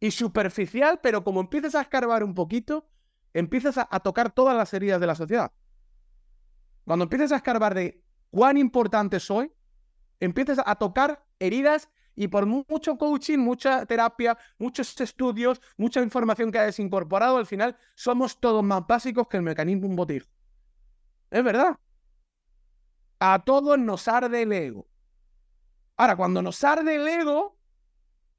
[0.00, 2.88] y superficial, pero como empiezas a escarbar un poquito,
[3.34, 5.52] empiezas a, tocar todas las heridas de la sociedad.
[6.84, 9.52] Cuando empiezas a escarbar de cuán importante soy,
[10.18, 16.58] empiezas a tocar heridas y por mucho coaching, mucha terapia, muchos estudios, mucha información que
[16.58, 20.22] hayas incorporado, al final somos todos más básicos que el mecanismo un.
[21.30, 21.78] Es verdad.
[23.20, 24.88] A todos nos arde el ego.
[25.96, 27.59] Ahora, cuando nos arde el ego,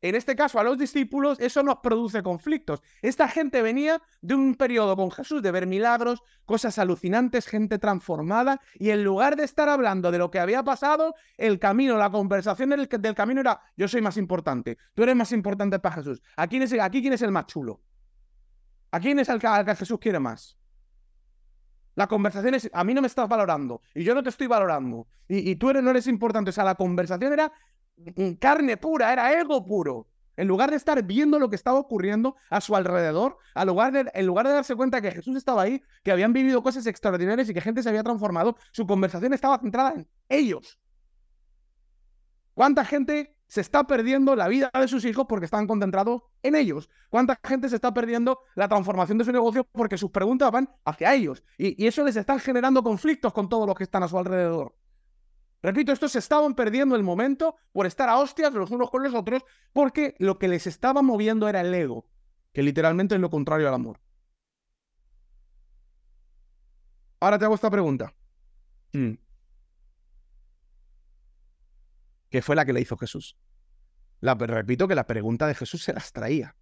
[0.02, 2.82] en este caso a los discípulos, eso nos produce conflictos.
[3.02, 8.62] Esta gente venía de un periodo con Jesús de ver milagros, cosas alucinantes, gente transformada,
[8.76, 12.70] y en lugar de estar hablando de lo que había pasado, el camino, la conversación
[12.70, 16.22] del, camino era, yo soy más importante, tú eres más importante para Jesús.
[16.36, 17.82] ¿Aquí quién es, aquí quién es el más chulo?
[18.92, 20.58] ¿A quién es el que Jesús quiere más?
[21.96, 25.08] La conversación es, a mí no me estás valorando y yo no te estoy valorando
[25.28, 26.50] y, tú eres, no eres importante.
[26.50, 27.52] O sea, la conversación era
[28.40, 30.08] carne pura, era ego puro.
[30.38, 34.54] En lugar de estar viendo lo que estaba ocurriendo a su alrededor, en lugar de
[34.54, 37.90] darse cuenta que Jesús estaba ahí, que habían vivido cosas extraordinarias y que gente se
[37.90, 40.80] había transformado, su conversación estaba centrada en ellos.
[42.54, 46.90] ¿Cuánta gente se está perdiendo la vida de sus hijos porque están concentrados en ellos?
[47.10, 51.14] ¿Cuánta gente se está perdiendo la transformación de su negocio porque sus preguntas van hacia
[51.14, 51.44] ellos?
[51.58, 54.74] Y, y eso les está generando conflictos con todos los que están a su alrededor.
[55.64, 59.44] Repito, estos estaban perdiendo el momento por estar a hostias los unos con los otros,
[59.74, 62.08] porque lo que les estaba moviendo era el ego,
[62.52, 64.00] que literalmente es lo contrario al amor.
[67.20, 68.16] Ahora te hago esta pregunta.
[68.94, 69.14] Hmm.
[72.30, 73.38] ¿Qué fue la que le hizo Jesús?
[74.20, 76.56] La, repito que la pregunta de Jesús se las traía.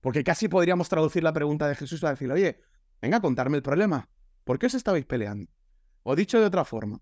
[0.00, 2.60] Porque casi podríamos traducir la pregunta de Jesús a decir, oye,
[3.00, 4.10] venga a contarme el problema.
[4.44, 5.50] ¿Por qué os estabais peleando?
[6.02, 7.00] O dicho de otra forma,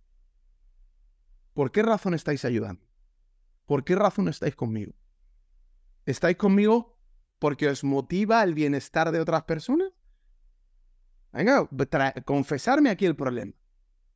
[1.60, 2.82] ¿Por qué razón estáis ayudando?
[3.66, 4.94] ¿Por qué razón estáis conmigo?
[6.06, 6.98] ¿Estáis conmigo
[7.38, 9.92] porque os motiva el bienestar de otras personas?
[11.32, 11.68] Venga,
[12.24, 13.52] confesarme aquí el problema.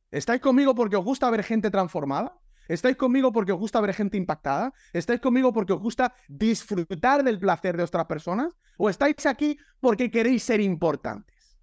[0.09, 2.35] ¿Estáis conmigo porque os gusta ver gente transformada?
[2.67, 4.73] ¿Estáis conmigo porque os gusta ver gente impactada?
[4.91, 8.57] ¿Estáis conmigo porque os gusta disfrutar del placer de otras personas?
[8.79, 11.59] ¿O estáis aquí porque queréis ser importantes?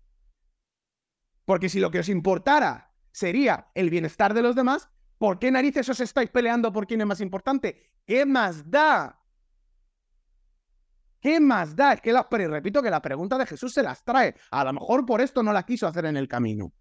[1.45, 4.92] Porque si lo que os importara sería el bienestar de los demás,
[5.23, 7.93] ¿Por qué narices os estáis peleando por quién es más importante?
[8.05, 9.23] ¿Qué más da?
[11.21, 11.93] ¿Qué más da?
[11.93, 14.35] Es que la, pero repito que la pregunta de Jesús se las trae.
[14.51, 16.73] A lo mejor por esto no la quiso hacer en el camino.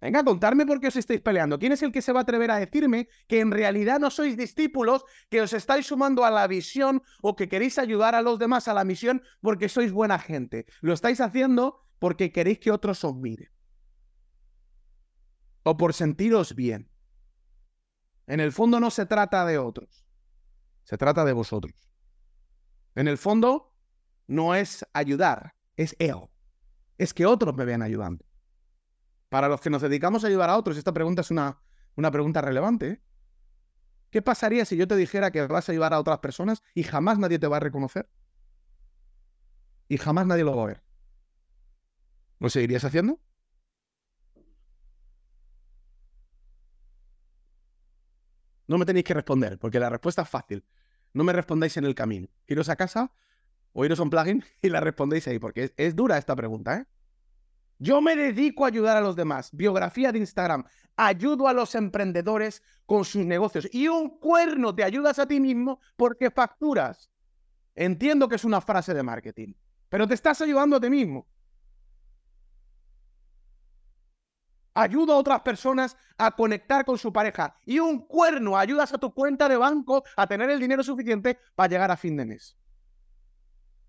[0.00, 1.56] Venga, contarme por qué os estáis peleando.
[1.56, 4.36] ¿Quién es el que se va a atrever a decirme que en realidad no sois
[4.36, 8.66] discípulos, que os estáis sumando a la visión o que queréis ayudar a los demás
[8.66, 10.66] a la misión porque sois buena gente?
[10.80, 13.55] Lo estáis haciendo porque queréis que otros os miren
[15.68, 16.88] o por sentiros bien.
[18.28, 20.06] En el fondo no se trata de otros,
[20.84, 21.90] se trata de vosotros.
[22.94, 23.74] En el fondo
[24.28, 26.30] no es ayudar, es ego.
[26.98, 28.24] Es que otros me vean ayudando.
[29.28, 31.60] Para los que nos dedicamos a ayudar a otros, esta pregunta es una,
[31.96, 32.88] una pregunta relevante.
[32.88, 33.02] ¿eh?
[34.10, 37.18] ¿Qué pasaría si yo te dijera que vas a ayudar a otras personas y jamás
[37.18, 38.08] nadie te va a reconocer?
[39.88, 40.84] Y jamás nadie lo va a ver.
[42.38, 43.20] ¿Lo seguirías haciendo?
[48.66, 50.64] No me tenéis que responder, porque la respuesta es fácil.
[51.12, 52.28] No me respondáis en el camino.
[52.46, 53.12] Iros a casa
[53.72, 56.86] o iros a un plugin y la respondéis ahí, porque es, dura esta pregunta, ¿eh?
[57.78, 59.50] Yo me dedico a ayudar a los demás.
[59.52, 60.64] Biografía de Instagram.
[60.96, 63.68] Ayudo a los emprendedores con sus negocios.
[63.70, 67.10] Y un cuerno te ayudas a ti mismo porque facturas.
[67.74, 69.52] Entiendo que es una frase de marketing,
[69.90, 71.28] pero te estás ayudando a ti mismo.
[74.76, 79.12] Ayuda a otras personas a conectar con su pareja y un cuerno ayudas a tu
[79.12, 82.56] cuenta de banco a tener el dinero suficiente para llegar a fin de mes.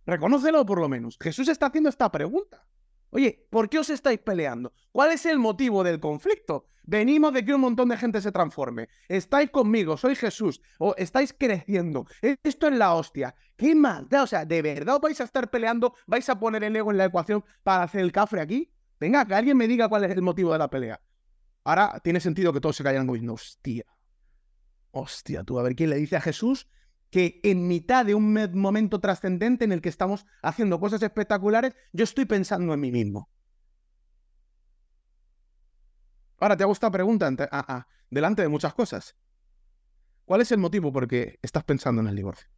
[0.06, 1.18] Reconócelo por lo menos.
[1.22, 2.66] Jesús está haciendo esta pregunta.
[3.10, 4.74] Oye, ¿por qué os estáis peleando?
[4.92, 6.68] ¿Cuál es el motivo del conflicto?
[6.84, 8.88] Venimos de que un montón de gente se transforme.
[9.10, 12.06] Estáis conmigo, soy Jesús, o estáis creciendo.
[12.22, 13.36] Esto es la hostia.
[13.58, 15.96] ¿Qué más O sea, ¿de verdad vais a estar peleando?
[16.06, 18.72] ¿Vais a poner el ego en la ecuación para hacer el cafre aquí?
[19.00, 21.02] Venga, que alguien me diga cuál es el motivo de la pelea.
[21.64, 23.86] Ahora tiene sentido que todos se callan diciendo, hostia,
[24.92, 26.68] hostia, tú a ver quién le dice a Jesús
[27.10, 32.04] que en mitad de un momento trascendente en el que estamos haciendo cosas espectaculares, yo
[32.04, 33.30] estoy pensando en mí mismo.
[36.40, 37.30] Ahora te hago esta pregunta
[38.10, 39.16] delante de muchas cosas.
[40.26, 42.50] ¿Cuál es el motivo por el que estás pensando en el divorcio?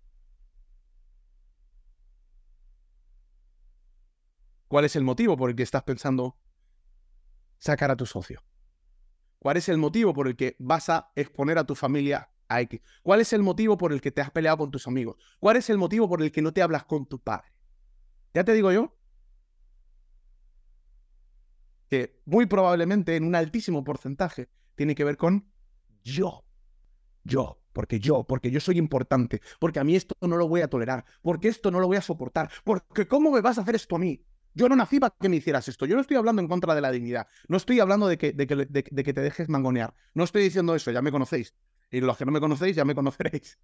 [4.69, 6.37] ¿Cuál es el motivo por el que estás pensando
[7.57, 8.43] sacar a tu socio?
[9.39, 12.79] ¿Cuál es el motivo por el que vas a exponer a tu familia a X?
[13.01, 15.17] ¿Cuál es el motivo por el que te has peleado con tus amigos?
[15.39, 17.51] ¿Cuál es el motivo por el que no te hablas con tu padre?
[18.35, 18.95] Ya te digo yo
[21.89, 25.51] que muy probablemente en un altísimo porcentaje tiene que ver con
[26.03, 26.45] yo.
[27.23, 30.69] Yo, porque yo, porque yo soy importante, porque a mí esto no lo voy a
[30.69, 33.95] tolerar, porque esto no lo voy a soportar, porque ¿cómo me vas a hacer esto
[33.95, 34.23] a mí?
[34.53, 35.85] Yo no nací para que me hicieras esto.
[35.85, 37.27] Yo no estoy hablando en contra de la dignidad.
[37.47, 39.93] No estoy hablando de que, de que, de, que te dejes mangonear.
[40.13, 41.53] No estoy diciendo eso, ya me conocéis.
[41.91, 43.59] Y los que no me conocéis, ya me conoceréis.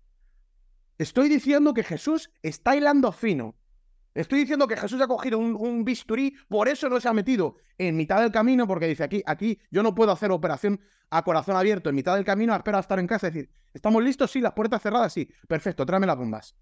[0.97, 3.55] Estoy diciendo que Jesús está hilando fino.
[4.13, 7.97] Estoy diciendo que Jesús ha cogido un, bisturí, por eso no se ha metido en
[7.97, 11.89] mitad del camino, porque dice aquí, aquí yo no puedo hacer operación a corazón abierto
[11.89, 14.31] en mitad del camino, espera a estar en casa decir, ¿estamos listos?
[14.31, 15.29] Sí, las puertas cerradas, sí.
[15.49, 16.55] Perfecto, tráeme las bombas.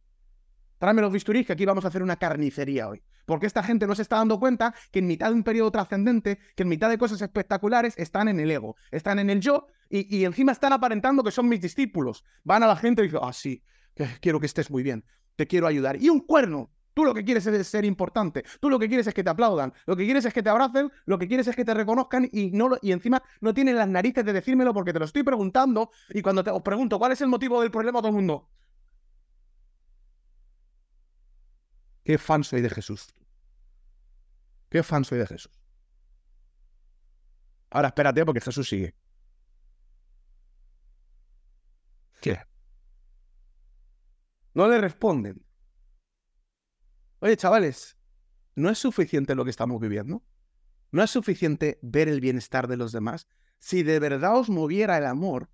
[0.84, 3.02] Tráeme los bisturís, que aquí vamos a hacer una carnicería hoy.
[3.26, 6.40] Porque esta gente no se está dando cuenta que en mitad de un periodo trascendente,
[6.58, 10.14] que en mitad de cosas espectaculares, están en el ego, están en el yo y,
[10.14, 12.26] y encima están aparentando que son mis discípulos.
[12.44, 13.64] Van a la gente y dicen, ah, sí,
[14.20, 15.06] quiero que estés muy bien,
[15.38, 16.04] te quiero ayudar.
[16.04, 18.44] Y un cuerno, Tú lo que quieres es ser importante.
[18.60, 19.74] Tú lo que quieres es que te aplaudan.
[19.88, 20.92] Lo que quieres es que te abracen.
[21.06, 24.26] Lo que quieres es que te reconozcan y, no y encima no tienen las narices
[24.26, 25.92] de decírmelo porque te lo estoy preguntando.
[26.10, 28.50] Y cuando te, os pregunto cuál es el motivo del problema, todo el mundo.
[32.04, 33.14] Qué fan soy de Jesús.
[34.70, 35.54] Qué fan soy de Jesús.
[37.70, 38.96] Ahora espérate porque Jesús sigue.
[42.22, 42.40] ¿Qué?
[44.54, 45.46] No le responden.
[47.20, 47.98] Oye, chavales,
[48.56, 50.24] ¿no es suficiente lo que estamos viviendo?
[50.92, 53.28] ¿No es suficiente ver el bienestar de los demás?
[53.60, 55.50] Si de verdad os moviera el amor,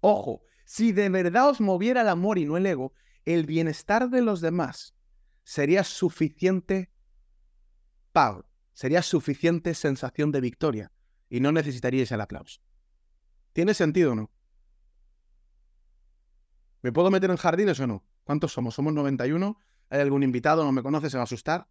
[0.00, 2.92] ojo, si de verdad os moviera el amor y no el ego,
[3.24, 4.95] el bienestar de los demás
[5.46, 6.90] sería suficiente
[8.10, 10.92] pago, sería suficiente sensación de victoria
[11.30, 12.60] y no necesitaríais el aplauso.
[13.52, 14.30] ¿Tiene sentido o no?
[16.82, 18.04] ¿Me puedo meter en jardines o no?
[18.24, 18.74] ¿Cuántos somos?
[18.74, 19.56] Somos 91
[19.88, 20.64] ¿Hay algún invitado?
[20.64, 21.10] ¿No me conoce?
[21.10, 21.68] ¿Se va a asustar?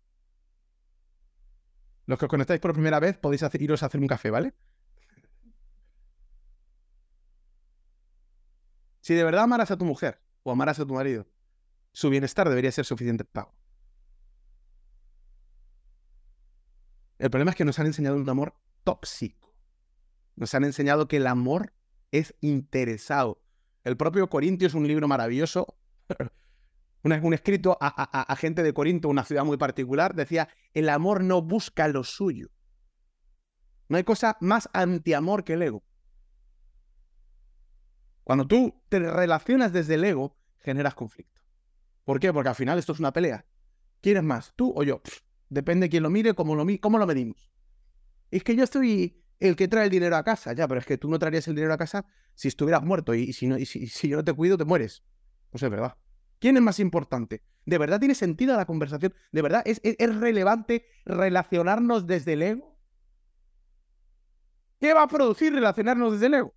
[2.06, 4.54] Los que os conectáis por primera vez podéis iros a hacer un café, ¿vale?
[9.02, 11.28] Si de verdad amaras a tu mujer o amaras a tu marido,
[11.92, 13.54] su bienestar debería ser suficiente pago.
[17.18, 19.54] El problema es que nos han enseñado un amor tóxico.
[20.36, 21.74] Nos han enseñado que el amor
[22.12, 23.42] es interesado.
[23.84, 25.78] El propio Corintio es un libro maravilloso
[27.04, 31.88] un, escrito a, gente de Corinto, una ciudad muy particular, decía, el amor no busca
[31.88, 32.50] lo suyo.
[33.88, 35.84] No hay cosa más antiamor que el ego.
[38.24, 41.42] Cuando tú te relacionas desde el ego, generas conflicto.
[42.04, 42.34] ¿Por qué?
[42.34, 43.46] Porque al final esto es una pelea.
[44.02, 44.54] ¿Quién es más?
[44.56, 45.02] ¿Tú o yo?
[45.50, 47.52] Depende de quién lo mire, cómo lo, cómo lo medimos.
[48.32, 50.98] es que yo estoy el que trae el dinero a casa, ya, pero es que
[50.98, 54.08] tú no traerías el dinero a casa si estuvieras muerto y, si, no, y si
[54.08, 55.04] yo no te cuido, te mueres.
[55.50, 55.98] Pues es verdad.
[56.40, 57.44] ¿Quién es más importante?
[57.66, 59.14] ¿De verdad tiene sentido la conversación?
[59.32, 62.78] ¿De verdad es, relevante relacionarnos desde el ego?
[64.80, 66.56] ¿Qué va a producir relacionarnos desde el ego?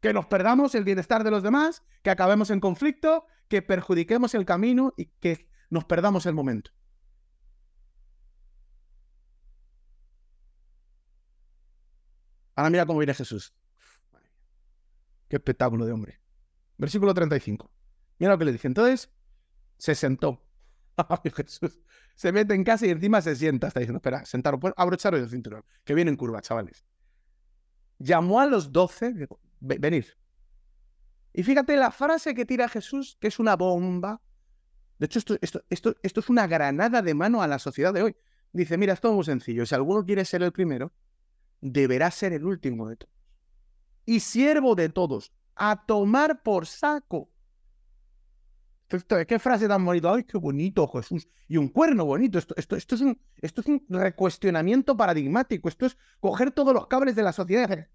[0.00, 4.44] Que nos perdamos el bienestar de los demás, que acabemos en conflicto, que perjudiquemos el
[4.44, 6.70] camino y que nos perdamos el momento.
[12.54, 13.52] Ahora mira cómo viene Jesús.
[15.28, 16.20] Qué espectáculo de hombre.
[16.78, 17.70] Versículo 35.
[18.18, 18.68] Mira lo que le dice.
[18.68, 19.10] Entonces,
[19.76, 20.46] se sentó.
[21.36, 21.80] Jesús.
[22.14, 23.66] Se mete en casa y encima se sienta.
[23.66, 26.84] Está diciendo, espera, sentaros, pues, abrocharos el cinturón, que viene en curva, chavales.
[27.98, 29.12] Llamó a los doce,
[29.58, 30.04] venid.
[31.32, 34.22] Y fíjate la frase que tira Jesús, que es una bomba.
[34.98, 38.02] De hecho, esto, esto, esto, esto es una granada de mano a la sociedad de
[38.02, 38.16] hoy.
[38.52, 39.66] Dice, mira, es todo muy sencillo.
[39.66, 40.92] Si alguno quiere ser el primero,
[41.60, 43.12] deberá ser el último de todos.
[44.06, 47.30] Y siervo de todos a tomar por saco.
[49.26, 50.14] ¿Qué frase tan bonita?
[50.14, 51.26] ¡Ay, qué bonito, Jesús!
[51.48, 52.38] Y un cuerno bonito.
[52.38, 55.68] Esto, esto, esto, es un, esto es un recuestionamiento paradigmático.
[55.68, 57.88] Esto es coger todos los cables de la sociedad,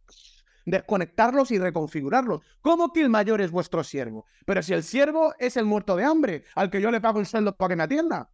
[0.70, 2.42] desconectarlos y reconfigurarlos.
[2.62, 4.26] ¿Cómo que el mayor es vuestro siervo?
[4.46, 7.26] Pero si el siervo es el muerto de hambre, al que yo le pago un
[7.26, 8.32] sueldo para que me atienda.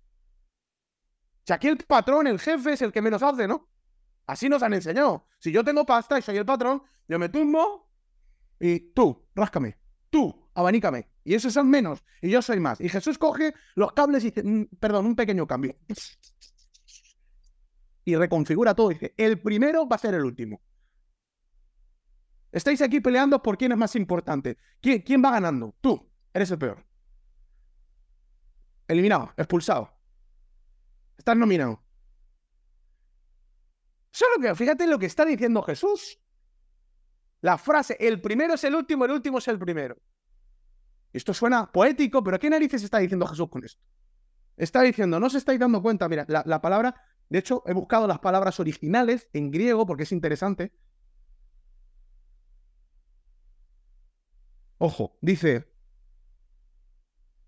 [1.45, 3.69] Si aquí el patrón, el jefe, es el que menos hace, ¿no?
[4.25, 5.27] Así nos han enseñado.
[5.39, 7.85] Si yo tengo pasta y soy el patrón, yo me tumbo,
[8.59, 9.77] y tú, ráscame,
[10.09, 11.07] tú, abanícame.
[11.23, 12.81] Y esos son menos, y yo soy más.
[12.81, 15.75] Y Jesús coge los cables y dice, mm, perdón, un pequeño cambio.
[18.07, 18.89] Y reconfigura todo.
[18.89, 20.61] Dice, el primero va a ser el último.
[22.55, 24.57] Estáis aquí peleando por quién es más importante.
[24.79, 25.75] ¿Quién, va ganando?
[25.81, 26.85] Tú, eres el peor.
[28.87, 29.91] Eliminado, expulsado.
[31.17, 31.83] Estás nominado.
[34.09, 36.17] Solo que fíjate lo que está diciendo Jesús.
[37.41, 39.97] La frase, el primero es el último, el último es el primero.
[41.11, 43.83] Esto suena poético, pero ¿qué narices está diciendo Jesús con esto?
[44.55, 46.95] Está diciendo, no se estáis dando cuenta, mira, la, palabra,
[47.27, 50.71] de hecho, he buscado las palabras originales en griego porque es interesante.
[54.77, 55.67] Ojo, dice,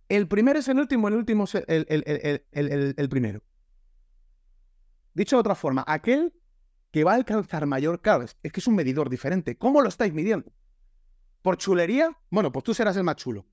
[0.09, 3.43] el primero es el último, el último es el, primero.
[5.13, 6.33] Dicho de otra forma, aquel
[6.91, 9.57] que va a alcanzar mayor claro, es, que es un medidor diferente.
[9.57, 10.51] ¿Cómo lo estáis midiendo?
[11.41, 12.17] ¿Por chulería?
[12.29, 13.45] Bueno, pues tú serás el más chulo.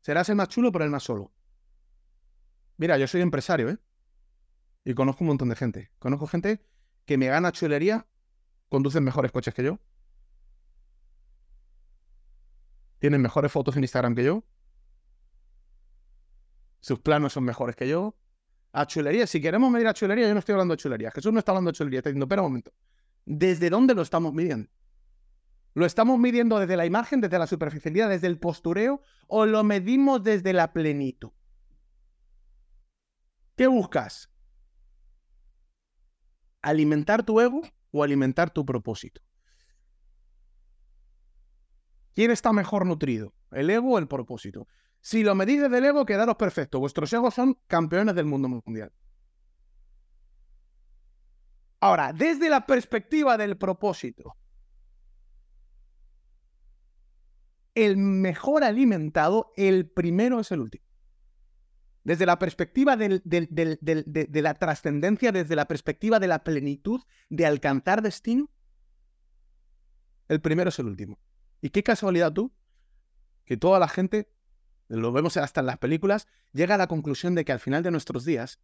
[0.00, 1.32] Serás el más chulo, pero el más solo.
[2.78, 3.78] Mira, yo soy empresario, ¿eh?
[4.84, 5.90] Y conozco un montón de gente.
[5.98, 6.64] Conozco gente
[7.04, 8.06] que me gana chulería,
[8.68, 9.80] conducen mejores coches que yo.
[13.06, 14.42] Tienen mejores fotos en Instagram que yo.
[16.80, 18.16] Sus planos son mejores que yo.
[18.72, 19.28] a chulería.
[19.28, 21.12] Si queremos medir a chulería, yo no estoy hablando de chulería.
[21.12, 22.00] Jesús no está hablando de chulería.
[22.00, 22.72] Está diciendo, espera un momento.
[23.24, 24.68] ¿Desde dónde lo estamos midiendo?
[25.74, 30.24] ¿Lo estamos midiendo desde la imagen, desde la superficialidad, desde el postureo o lo medimos
[30.24, 31.30] desde la plenitud?
[33.54, 34.32] ¿Qué buscas?
[36.60, 39.22] ¿Alimentar tu ego o alimentar tu propósito?
[42.16, 43.34] ¿Quién está mejor nutrido?
[43.50, 44.66] ¿El ego o el propósito?
[45.02, 46.80] Si lo medís desde el ego, quedaros perfecto.
[46.80, 48.90] Vuestros egos son campeones del mundo mundial.
[51.78, 54.34] Ahora, desde la perspectiva del propósito,
[57.74, 60.86] el mejor alimentado, el primero es el último.
[62.02, 68.48] Desde la perspectiva de la trascendencia, desde la perspectiva de la plenitud, de alcanzar destino,
[70.28, 71.18] el primero es el último.
[71.66, 72.52] Y qué casualidad tú,
[73.44, 74.30] que toda la gente,
[74.86, 77.90] lo vemos hasta en las películas, llega a la conclusión de que al final de
[77.90, 78.60] nuestros días,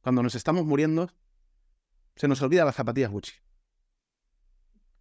[0.00, 1.12] cuando nos estamos muriendo,
[2.16, 3.34] se nos olvida las zapatillas Gucci.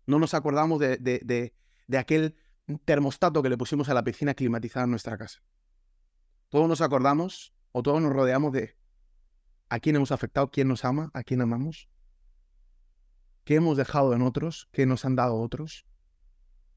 [0.06, 2.36] No nos acordamos de, de aquel
[2.86, 5.42] termostato que le pusimos a la piscina climatizada en nuestra casa.
[6.50, 8.78] Todos nos acordamos o todos nos rodeamos de
[9.70, 11.90] a quién hemos afectado, quién nos ama, a quién amamos,
[13.44, 15.88] qué hemos dejado en otros, qué nos han dado otros.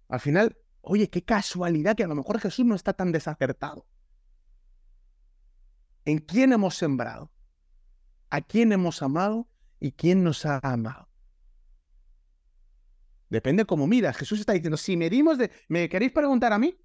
[0.09, 3.87] Al final, oye, qué casualidad que a lo mejor Jesús no está tan desacertado.
[6.05, 7.33] ¿En quién hemos sembrado?
[8.31, 9.49] ¿A quién hemos amado?
[9.81, 11.09] ¿Y quién nos ha amado?
[13.29, 14.17] Depende cómo miras.
[14.17, 15.51] Jesús está diciendo, si medimos de...
[15.69, 16.79] ¿Me queréis preguntar a mí?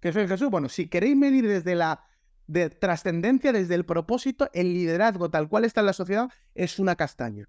[0.00, 0.50] ¿Qué soy Jesús?
[0.50, 2.04] Bueno, si queréis medir desde la
[2.46, 6.96] de trascendencia, desde el propósito, el liderazgo tal cual está en la sociedad es una
[6.96, 7.48] castaña.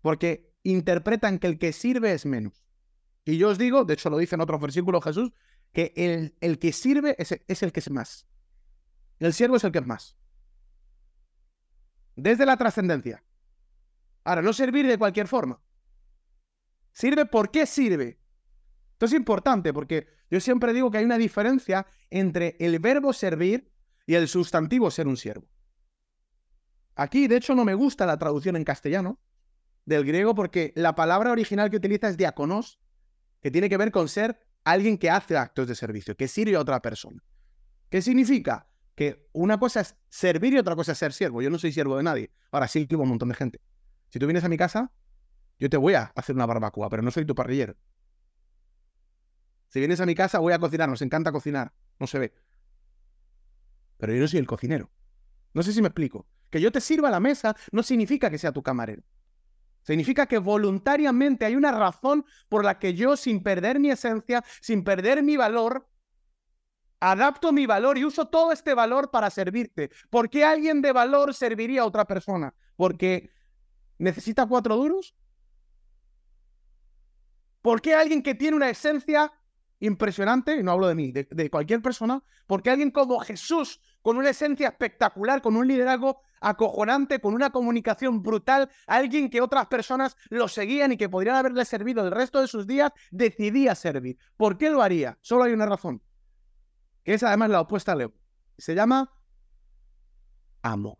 [0.00, 2.63] Porque interpretan que el que sirve es menos.
[3.24, 5.32] Y yo os digo, de hecho lo dice en otro versículo Jesús,
[5.72, 8.26] que el, el que sirve es, es el que es más.
[9.18, 10.16] El siervo es el que es más.
[12.16, 13.24] Desde la trascendencia.
[14.24, 15.60] Ahora, no servir de cualquier forma.
[16.92, 17.26] ¿Sirve?
[17.26, 18.20] ¿Por qué sirve?
[18.92, 23.72] Esto es importante porque yo siempre digo que hay una diferencia entre el verbo servir
[24.06, 25.48] y el sustantivo ser un siervo.
[26.94, 29.18] Aquí, de hecho, no me gusta la traducción en castellano
[29.84, 32.80] del griego porque la palabra original que utiliza es diaconos,
[33.44, 36.60] que tiene que ver con ser alguien que hace actos de servicio, que sirve a
[36.60, 37.22] otra persona.
[37.90, 38.70] ¿Qué significa?
[38.94, 41.42] Que una cosa es servir y otra cosa es ser siervo.
[41.42, 42.32] Yo no soy siervo de nadie.
[42.52, 43.60] Ahora sí, tuvo un montón de gente.
[44.08, 44.90] Si tú vienes a mi casa,
[45.58, 47.76] yo te voy a hacer una barbacoa, pero no soy tu parrillero.
[49.68, 50.88] Si vienes a mi casa, voy a cocinar.
[50.88, 51.74] Nos encanta cocinar.
[52.00, 52.34] No se ve.
[53.98, 54.90] Pero yo no soy el cocinero.
[55.52, 56.26] No sé si me explico.
[56.48, 59.02] Que yo te sirva a la mesa no significa que sea tu camarero.
[59.84, 64.82] Significa que voluntariamente hay una razón por la que yo, sin perder mi esencia, sin
[64.82, 65.86] perder mi valor,
[67.00, 69.90] adapto mi valor y uso todo este valor para servirte.
[70.10, 72.54] ¿Por qué alguien de valor serviría a otra persona?
[72.76, 73.30] ¿Porque
[73.98, 75.14] necesita cuatro duros?
[77.60, 79.32] ¿Por qué alguien que tiene una esencia
[79.80, 84.28] impresionante, y no hablo de mí, de, cualquier persona, porque alguien como Jesús, con una
[84.28, 90.46] esencia espectacular, con un liderazgo acojonante, con una comunicación brutal, alguien que otras personas lo
[90.46, 94.18] seguían y que podrían haberle servido el resto de sus días, decidía servir.
[94.36, 95.16] ¿Por qué lo haría?
[95.22, 96.02] Solo hay una razón,
[97.02, 98.12] que es además la opuesta a Leo.
[98.58, 99.10] Se llama
[100.60, 100.98] amor.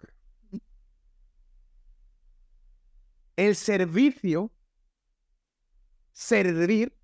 [3.37, 4.51] El servicio,
[6.13, 6.99] servir,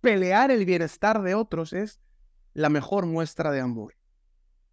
[0.00, 2.00] pelear el bienestar de otros es
[2.54, 3.99] la mejor muestra de amor.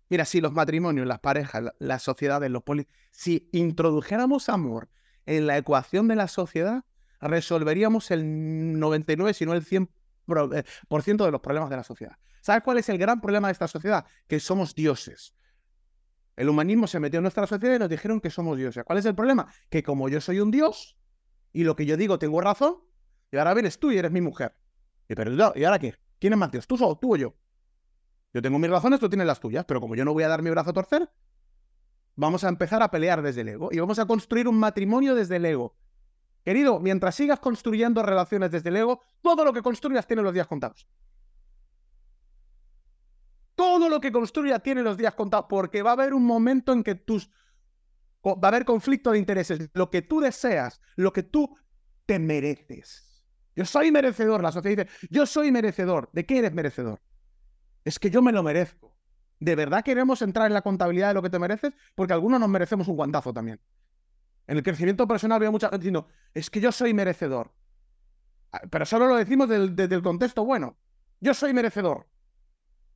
[0.10, 4.90] Mira, si los matrimonios, las parejas, las sociedades, los polis, si introdujéramos amor
[5.26, 6.86] en la ecuación de la sociedad,
[7.20, 9.88] resolveríamos el 99, si no el 100%
[10.56, 12.16] eh, de los problemas de la sociedad.
[12.42, 14.06] ¿Sabes cuál es el gran problema de esta sociedad?
[14.28, 15.34] Que somos dioses.
[16.38, 18.84] El humanismo se metió en nuestra sociedad y nos dijeron que somos dioses.
[18.86, 19.52] ¿Cuál es el problema?
[19.70, 20.98] Que como yo soy un dios
[21.52, 22.78] y lo que yo digo tengo razón,
[23.32, 24.56] y ahora vienes tú y eres mi mujer.
[25.10, 25.96] Y, pero, ¿y ahora qué?
[26.20, 26.68] ¿Quién es más Dios?
[26.68, 27.36] ¿Tú, ¿Tú o yo?
[28.34, 30.42] Yo tengo mis razones, tú tienes las tuyas, pero como yo no voy a dar
[30.42, 31.10] mi brazo a torcer,
[32.16, 35.38] vamos a empezar a pelear desde el ego y vamos a construir un matrimonio desde
[35.38, 35.76] el ego.
[36.44, 40.48] Querido, mientras sigas construyendo relaciones desde el ego, todo lo que construyas tiene los días
[40.48, 40.88] contados.
[43.56, 46.84] Todo lo que construyas tiene los días contados, porque va a haber un momento en
[46.84, 47.30] que tus
[48.26, 49.70] va a haber conflicto de intereses.
[49.74, 51.58] Lo que tú deseas, lo que tú
[52.06, 53.26] te mereces.
[53.56, 54.42] Yo soy merecedor.
[54.44, 56.10] La sociedad dice, yo soy merecedor.
[56.14, 57.02] ¿De qué eres merecedor?
[57.88, 58.94] Es que yo me lo merezco.
[59.40, 61.72] ¿De verdad queremos entrar en la contabilidad de lo que te mereces?
[61.96, 63.62] Porque algunos nos merecemos un guantazo también.
[64.46, 67.54] En el crecimiento personal veo mucha gente diciendo, es que yo soy merecedor.
[68.52, 70.78] Ah, pero solo lo decimos desde el contexto bueno.
[71.22, 72.10] Yo soy merecedor.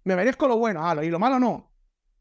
[0.03, 1.71] Me merezco lo bueno, ah, y lo malo no.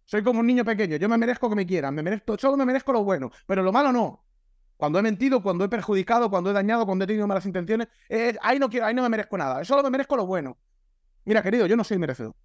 [0.04, 2.64] Soy como un niño pequeño, yo me merezco que me quieran, me merezco, solo me
[2.64, 4.24] merezco lo bueno, pero lo malo no.
[4.76, 8.36] Cuando he mentido, cuando he perjudicado, cuando he dañado, cuando he tenido malas intenciones, eh,
[8.42, 10.56] ahí no quiero, ahí no me merezco nada, solo me merezco lo bueno.
[11.24, 12.36] Mira, querido, yo no soy merecedor.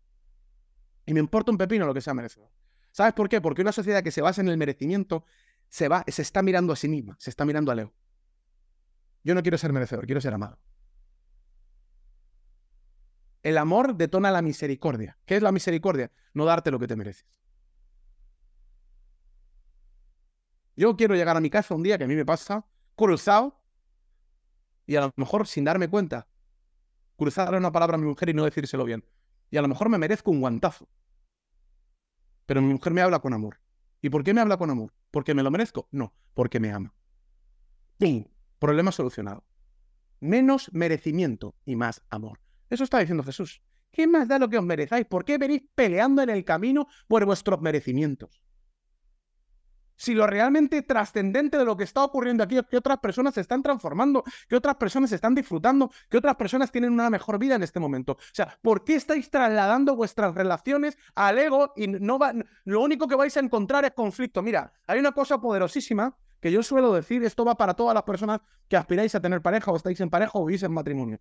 [1.06, 2.50] Y me importa un pepino lo que sea merecedor.
[2.92, 3.42] ¿Sabes por qué?
[3.42, 5.26] Porque una sociedad que se basa en el merecimiento
[5.68, 7.94] se, va, se está mirando a sí misma, se está mirando a Leo.
[9.24, 10.60] Yo no quiero ser merecedor, quiero ser amado.
[13.44, 15.18] El amor detona la misericordia.
[15.26, 16.12] ¿Qué es la misericordia?
[16.34, 17.28] No darte lo que te mereces.
[20.76, 23.62] Yo quiero llegar a mi casa un día que a mí me pasa cruzado
[24.86, 26.28] y a lo mejor sin darme cuenta,
[27.18, 29.04] cruzar una palabra a mi mujer y no decírselo bien.
[29.50, 30.90] Y a lo mejor me merezco un guantazo.
[32.46, 33.60] Pero mi mujer me habla con amor.
[34.02, 34.94] ¿Y por qué me habla con amor?
[35.12, 35.88] ¿Porque me lo merezco?
[35.92, 36.94] No, porque me ama.
[37.98, 38.26] ¡Pum!
[38.60, 39.44] Problema solucionado.
[40.20, 42.40] Menos merecimiento y más amor.
[42.70, 43.62] Eso está diciendo Jesús.
[43.92, 45.06] ¿Qué más da lo que os merezáis?
[45.06, 48.45] ¿Por qué venís peleando en el camino por vuestros merecimientos?
[49.98, 53.42] Si lo realmente trascendente de lo que está ocurriendo aquí es que otras personas se
[53.42, 57.56] están transformando, que otras personas se están disfrutando, que otras personas tienen una mejor vida
[57.56, 58.14] en este momento.
[58.14, 62.34] O sea, ¿por qué estáis trasladando vuestras relaciones al ego y no va,
[62.66, 64.42] lo único que vais a encontrar es conflicto?
[64.42, 68.42] Mira, hay una cosa poderosísima que yo suelo decir, esto va para todas las personas
[68.68, 71.20] que aspiráis a tener pareja o estáis en pareja o vivís en matrimonio.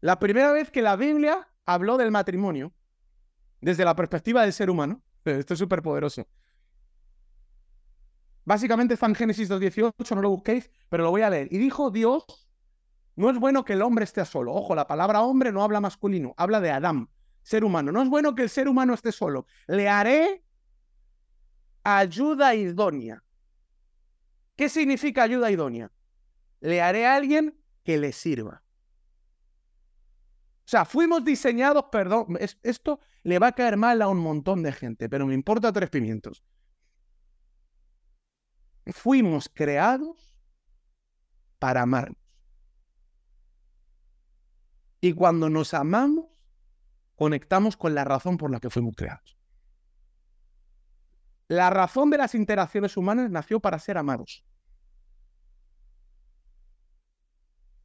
[0.00, 2.72] La primera vez que la Biblia habló del matrimonio,
[3.60, 6.26] desde la perspectiva del ser humano, esto es súper poderoso,
[8.46, 11.48] Básicamente está en Génesis 2.18, no lo busquéis, pero lo voy a leer.
[11.50, 12.24] Y dijo Dios,
[13.16, 14.54] no es bueno que el hombre esté solo.
[14.54, 17.10] Ojo, la palabra hombre no habla masculino, habla de Adán,
[17.42, 17.90] ser humano.
[17.90, 19.46] No es bueno que el ser humano esté solo.
[19.66, 20.44] Le haré
[21.82, 23.24] ayuda idónea.
[24.54, 25.90] ¿Qué significa ayuda idónea?
[26.60, 28.62] Le haré a alguien que le sirva.
[30.60, 34.70] O sea, fuimos diseñados, perdón, esto le va a caer mal a un montón de
[34.70, 36.44] gente, pero me importa tres pimientos
[38.92, 40.36] fuimos creados
[41.58, 42.18] para amarnos.
[45.00, 46.26] Y cuando nos amamos,
[47.14, 49.36] conectamos con la razón por la que fuimos creados.
[51.48, 54.44] La razón de las interacciones humanas nació para ser amados,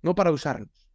[0.01, 0.89] no para usarnos.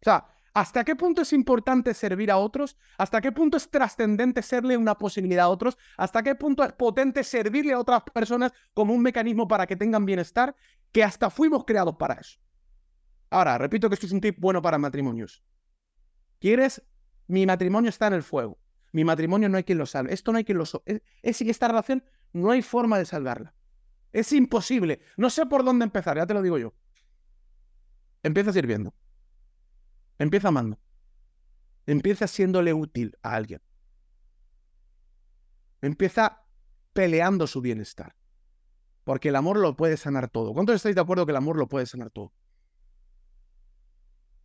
[0.00, 2.76] O sea, ¿Hasta qué punto es importante servir a otros?
[2.96, 5.76] ¿Hasta qué punto es trascendente serle una posibilidad a otros?
[5.96, 10.06] ¿Hasta qué punto es potente servirle a otras personas como un mecanismo para que tengan
[10.06, 10.54] bienestar?
[10.92, 12.38] Que hasta fuimos creados para eso.
[13.30, 15.42] Ahora, repito que esto es un tip bueno para matrimonios.
[16.38, 16.84] ¿Quieres?
[17.26, 18.60] Mi matrimonio está en el fuego.
[18.92, 20.14] Mi matrimonio no hay quien lo salve.
[20.14, 21.02] Esto no hay quien lo salve.
[21.20, 23.54] Es, esta relación no hay forma de salvarla.
[24.12, 25.00] Es imposible.
[25.16, 26.74] No sé por dónde empezar, ya te lo digo yo.
[28.22, 28.94] Empieza sirviendo.
[30.18, 30.78] Empieza amando.
[31.86, 33.60] Empieza siéndole útil a alguien.
[35.80, 36.44] Empieza
[36.92, 38.16] peleando su bienestar.
[39.04, 40.54] Porque el amor lo puede sanar todo.
[40.54, 42.32] ¿Cuántos estáis de acuerdo que el amor lo puede sanar todo?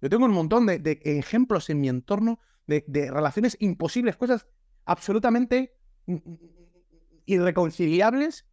[0.01, 4.47] Yo tengo un montón de, ejemplos en mi entorno de, de, relaciones imposibles, cosas
[4.85, 5.77] absolutamente
[7.25, 8.45] irreconciliables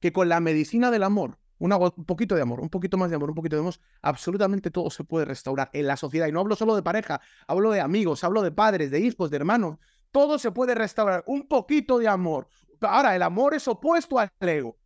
[0.00, 3.30] que con la medicina del amor un poquito de amor, un poquito más de amor,
[3.30, 6.26] un poquito de amor, absolutamente todo se puede restaurar en la sociedad.
[6.26, 9.36] Y no hablo solo de pareja, hablo de amigos, hablo de padres, de hijos, de
[9.36, 9.78] hermanos.
[10.10, 11.24] Todo se puede restaurar.
[11.26, 12.48] Un poquito de amor.
[12.80, 14.76] Ahora, el amor es opuesto al ego.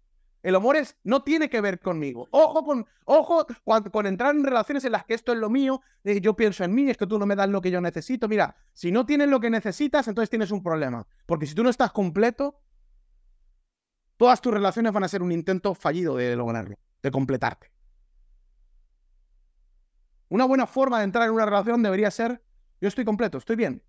[0.42, 2.28] El amor es, no tiene que ver conmigo.
[2.30, 3.46] Ojo con, ojo
[3.90, 6.88] con, entrar en relaciones en las que esto es lo mío, yo pienso en mí,
[6.88, 8.28] es que tú no me das lo que yo necesito.
[8.28, 11.06] Mira, si no tienes lo que necesitas, entonces tienes un problema.
[11.26, 12.60] Porque si tú no estás completo,
[14.18, 17.70] Todas tus relaciones van a ser un intento fallido de lograrlo, de completarte.
[20.28, 22.42] Una buena forma de entrar en una relación debería ser,
[22.80, 23.82] yo estoy completo, estoy bien.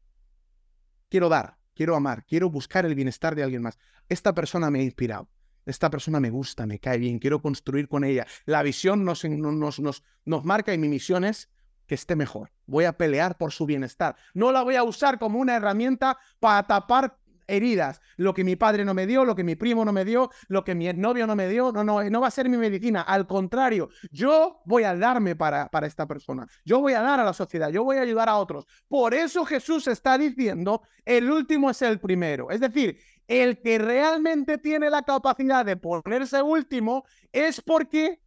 [1.09, 3.79] Quiero dar, quiero amar, quiero buscar el bienestar de alguien más.
[4.07, 5.27] Esta persona me ha inspirado.
[5.65, 8.25] Esta persona me gusta, me cae bien, quiero construir con ella.
[8.45, 11.49] La visión nos, nos, nos, nos marca y mi misión es
[11.85, 12.51] que esté mejor.
[12.67, 14.15] Voy a pelear por su bienestar.
[14.35, 17.18] No la voy a usar como una herramienta para tapar
[17.49, 18.01] heridas.
[18.15, 20.63] Lo que mi padre no me dio, lo que mi primo no me dio, lo
[20.63, 23.01] que mi novio no me dio, no, no, no va a ser mi medicina.
[23.01, 26.47] Al contrario, yo voy a darme para, para esta persona.
[26.63, 28.65] Yo voy a dar a la sociedad, yo voy a ayudar a otros.
[28.87, 32.51] Por eso Jesús está diciendo, el último es el primero.
[32.51, 38.21] Es decir, el que realmente tiene la capacidad de ponerse último es porque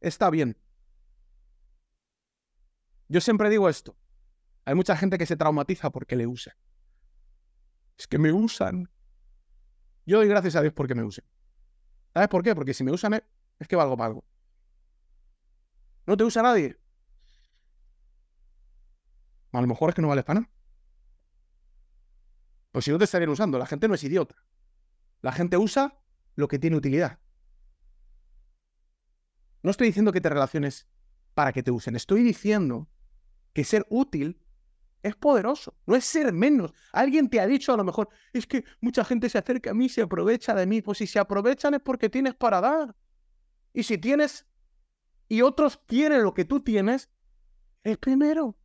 [0.00, 0.56] está bien.
[3.08, 3.96] Yo siempre digo esto.
[4.64, 6.56] Hay mucha gente que se traumatiza porque le usa.
[7.98, 8.90] Es que me usan.
[10.06, 11.24] Yo doy gracias a Dios porque me usen.
[12.12, 12.54] ¿Sabes por qué?
[12.54, 13.22] Porque si me usan
[13.58, 14.24] es que valgo para algo.
[16.06, 16.76] No te usa nadie.
[19.52, 20.52] A lo mejor es que no vale para nada.
[22.72, 24.34] Pues si no te estarían usando, la gente no es idiota.
[25.20, 26.00] La gente usa
[26.34, 27.18] lo que tiene utilidad.
[29.62, 30.88] No estoy diciendo que te relaciones
[31.34, 32.88] para que te usen, estoy diciendo
[33.52, 34.41] que ser útil
[35.02, 36.72] es poderoso, no es ser menos.
[36.92, 39.88] Alguien te ha dicho a lo mejor, es que mucha gente se acerca a mí,
[39.88, 40.82] se aprovecha de mí.
[40.82, 42.94] Pues si se aprovechan es porque tienes para dar.
[43.72, 44.46] Y si tienes
[45.28, 47.10] y otros quieren lo que tú tienes,
[47.82, 48.56] el primero.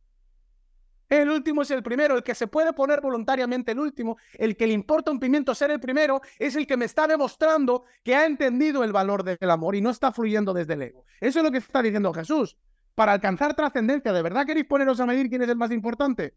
[1.08, 4.66] El último es el primero, el que se puede poner voluntariamente el último, el que
[4.66, 8.26] le importa un pimiento ser el primero, es el que me está demostrando que ha
[8.26, 11.06] entendido el valor del amor y no está fluyendo desde el ego.
[11.20, 12.58] Eso es lo que está diciendo Jesús.
[12.98, 16.34] Para alcanzar trascendencia, ¿de verdad queréis poneros a medir quién es el más importante?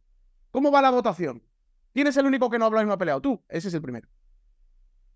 [0.52, 1.42] ¿Cómo va la votación?
[1.92, 3.20] ¿Quién es el único que no habla y no ha peleado?
[3.20, 4.08] Tú, ese es el primero.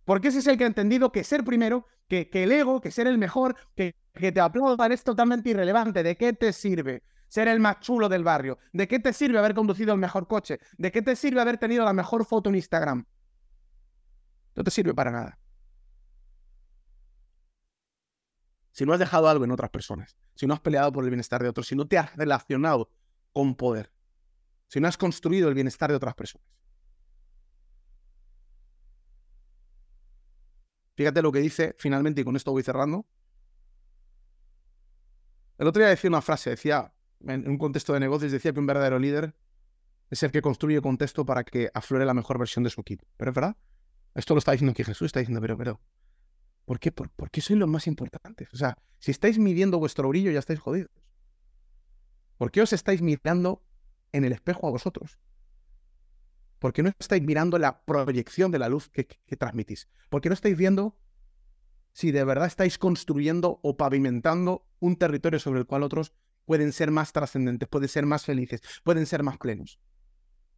[0.05, 2.89] Porque ese es el que ha entendido que ser primero, que, que el ego, que
[2.89, 6.01] ser el mejor, que, que te aplaudan es totalmente irrelevante.
[6.01, 7.03] ¿De qué te sirve?
[7.27, 8.57] ser el más chulo del barrio?
[8.73, 10.59] ¿De qué te sirve haber conducido el mejor coche?
[10.79, 13.05] ¿De qué te sirve haber tenido la mejor foto en Instagram?
[14.55, 15.37] No te sirve para nada.
[18.75, 21.41] Si no has dejado algo en otras personas, si no has peleado por el bienestar
[21.41, 22.89] de otros, si no te has relacionado
[23.31, 23.89] con poder,
[24.67, 26.45] si no has construido el bienestar de otras personas.
[30.97, 33.05] Fíjate lo que dice finalmente, y con esto voy cerrando.
[35.57, 38.65] El otro día decía una frase, decía, en un contexto de negocios, decía que un
[38.65, 39.33] verdadero líder
[40.09, 43.07] es el que construye contexto para que aflore la mejor versión de su equipo.
[43.15, 43.55] Pero es verdad.
[44.15, 45.79] Esto lo está diciendo aquí Jesús, está diciendo, pero, pero,
[46.65, 46.91] ¿por qué?
[46.91, 48.49] ¿Por, qué sois los más importantes?
[48.53, 50.91] O sea, si estáis midiendo vuestro brillo, ya estáis jodidos.
[52.37, 53.63] ¿Por qué os estáis mirando
[54.11, 55.19] en el espejo a vosotros?
[56.59, 59.87] ¿Por qué no estáis mirando la proyección de la luz que, que transmitís?
[60.09, 60.97] ¿Por qué no estáis viendo
[61.93, 66.13] si de verdad estáis construyendo o pavimentando un territorio sobre el cual otros
[66.45, 69.79] pueden ser más trascendentes, pueden ser más felices, pueden ser más plenos.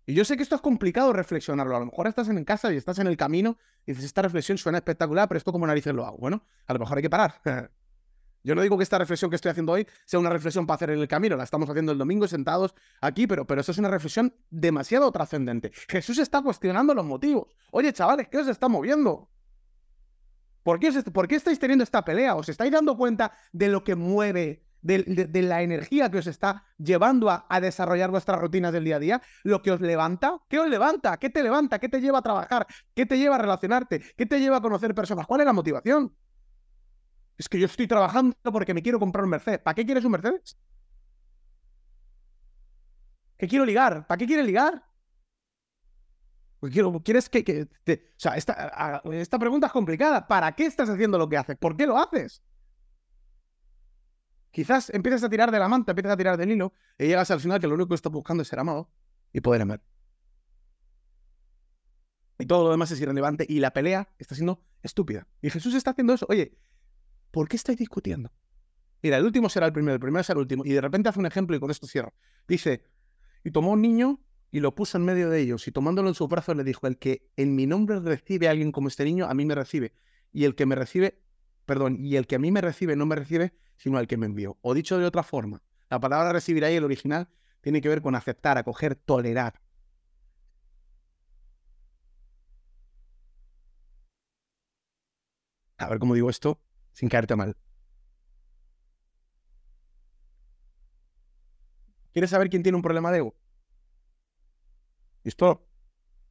[0.10, 1.76] Y yo sé que esto es complicado reflexionarlo.
[1.76, 4.58] A lo mejor estás en casa y estás en el camino y dices, esta reflexión
[4.58, 6.18] suena espectacular, pero esto como narices lo hago.
[6.18, 7.41] Bueno, a lo mejor hay que parar.
[8.43, 10.91] Yo no digo que esta reflexión que estoy haciendo hoy sea una reflexión para hacer
[10.91, 13.89] en el camino, la estamos haciendo el domingo sentados aquí, pero, pero esto es una
[13.89, 15.74] reflexión demasiado trascendente.
[15.89, 17.58] Jesús está cuestionando los motivos.
[17.72, 19.30] Oye, chavales, ¿qué os está moviendo?
[20.64, 22.36] ¿Por qué, ¿Por qué estáis teniendo esta pelea?
[22.36, 27.30] ¿Os estáis dando cuenta de lo que mueve de, la energía que os está llevando
[27.30, 31.18] a, desarrollar vuestras rutinas del día a día, lo que os levanta, ¿qué os levanta?
[31.18, 31.80] ¿Qué te levanta?
[31.80, 32.68] ¿Qué te lleva a trabajar?
[32.96, 34.02] ¿Qué te lleva a relacionarte?
[34.16, 35.28] ¿Qué te lleva a conocer personas?
[35.28, 36.16] ¿Cuál es la motivación?
[37.38, 39.60] Es que yo estoy trabajando porque me quiero comprar un Mercedes.
[39.60, 40.58] ¿Para qué quieres un Mercedes?
[43.38, 44.08] ¿Qué quiero ligar?
[44.08, 44.84] ¿Para qué quieres ligar?
[46.72, 50.28] quiero, ¿Quieres que, O sea, esta pregunta es complicada.
[50.28, 51.58] ¿Para qué estás haciendo lo que haces?
[51.58, 52.42] ¿Por qué lo haces?
[54.52, 57.39] Quizás empieces a tirar de la manta, empiezas a tirar del hilo y llegas al
[57.39, 58.89] final que lo único que estás buscando es ser amado
[59.34, 59.82] y poder amar.
[62.39, 65.28] Y todo lo demás es irrelevante y la pelea está siendo estúpida.
[65.41, 66.26] Y Jesús está haciendo eso.
[66.30, 66.58] Oye,
[67.32, 68.32] ¿por qué estáis discutiendo?
[69.02, 70.64] Mira, el último será el primero, el primero será el último.
[70.66, 72.14] Y de repente hace un ejemplo y con esto cierro.
[72.48, 72.84] Dice,
[73.43, 74.22] y tomó un niño
[74.52, 76.98] y lo puso en medio de ellos y tomándolo en sus brazos le dijo, el
[76.98, 79.93] que en mi nombre recibe a alguien como este niño, a mí me recibe.
[80.32, 81.22] Y el que me recibe,
[81.68, 84.26] perdón, y el que a mí me recibe no me recibe, sino al que me
[84.26, 84.57] envió.
[84.61, 87.30] O dicho de otra forma, la palabra recibir ahí, el original,
[87.61, 89.61] tiene que ver con aceptar, acoger, tolerar.
[95.78, 96.59] A ver cómo digo esto
[96.93, 97.55] sin caerte mal.
[102.13, 103.36] ¿Quieres saber quién tiene un problema de ego?
[105.24, 105.68] Esto,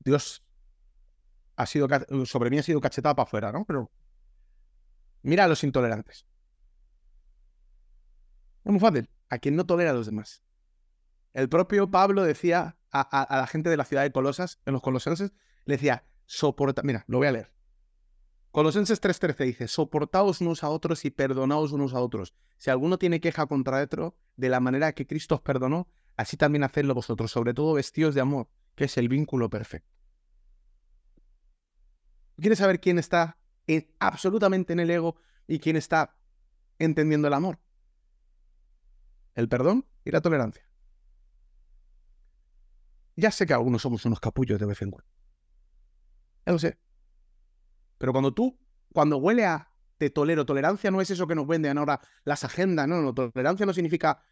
[0.00, 0.42] Dios
[1.56, 1.86] ha sido,
[2.24, 3.64] sobre mí ha sido cachetada para afuera, ¿no?
[3.66, 3.90] Pero
[5.26, 6.26] mira a los intolerantes.
[8.64, 9.10] Es muy fácil.
[9.28, 10.42] A quien no tolera a los demás.
[11.32, 15.32] El propio Pablo decía a, la gente de la ciudad de Colosas, en los colosenses,
[15.64, 16.82] le decía, soporta.
[16.82, 17.52] Mira, lo voy a leer.
[18.52, 22.34] Colosenses 3:13 dice, soportaos unos a otros y perdonaos unos a otros.
[22.56, 26.64] Si alguno tiene queja contra otro, de la manera que Cristo os perdonó, así también
[26.64, 29.94] hacedlo vosotros, sobre todo vestidos de amor, que es el vínculo perfecto.
[32.36, 33.38] ¿Quieres saber quién está
[33.98, 36.16] absolutamente en el ego y quién está
[36.78, 37.58] entendiendo el amor?
[39.36, 40.66] el perdón y la tolerancia.
[43.14, 45.10] Ya sé que algunos somos unos capullos de vez en cuando.
[46.44, 46.78] Ya lo sé.
[47.98, 48.58] Pero cuando tú,
[48.92, 52.86] cuando huele a te tolero, tolerancia no es eso que nos venden ahora las agendas,
[52.86, 54.22] no, no, tolerancia no significa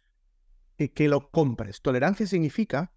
[0.77, 1.81] que, que lo compres.
[1.81, 2.91] Tolerancia significa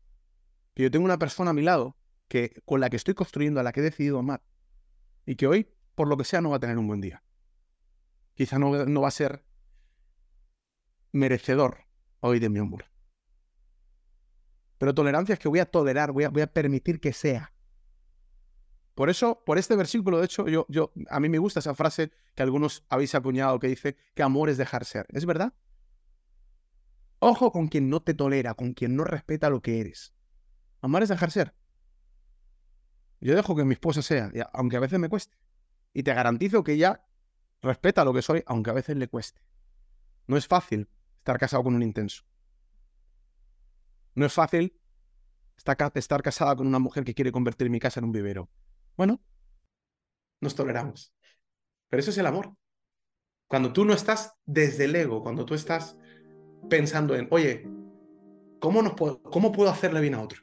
[0.74, 1.96] que yo tengo una persona a mi lado
[2.28, 4.42] que, con la que estoy construyendo, a la que he decidido amar,
[5.24, 5.68] y que hoy,
[5.98, 7.24] por lo que sea, no va a tener un buen día.
[8.34, 9.44] Quizá no, no va a ser
[11.10, 11.88] merecedor
[12.20, 12.84] hoy de mi amor.
[14.78, 17.52] Pero tolerancia es que voy a tolerar, voy a, voy a permitir que sea.
[18.94, 22.12] Por eso, por este versículo, de hecho, yo, yo, a mí me gusta esa frase
[22.36, 25.04] que algunos habéis acuñado que dice que amor es dejar ser.
[25.08, 25.52] ¿Es verdad?
[27.18, 30.14] Ojo con quien no te tolera, con quien no respeta lo que eres.
[30.80, 31.56] Amar es dejar ser.
[33.20, 35.36] Yo dejo que mi esposa sea, aunque a veces me cueste.
[35.92, 37.04] Y te garantizo que ella
[37.62, 39.40] respeta lo que soy, aunque a veces le cueste.
[40.26, 42.24] No es fácil estar casado con un intenso.
[44.14, 44.78] No es fácil
[45.94, 48.48] estar casada con una mujer que quiere convertir mi casa en un vivero.
[48.96, 49.20] Bueno,
[50.40, 51.12] nos toleramos.
[51.88, 52.54] Pero eso es el amor.
[53.48, 55.96] Cuando tú no estás desde el ego, cuando tú estás
[56.68, 57.66] pensando en, oye,
[58.60, 60.42] ¿cómo, nos puedo, ¿cómo puedo hacerle bien a otro?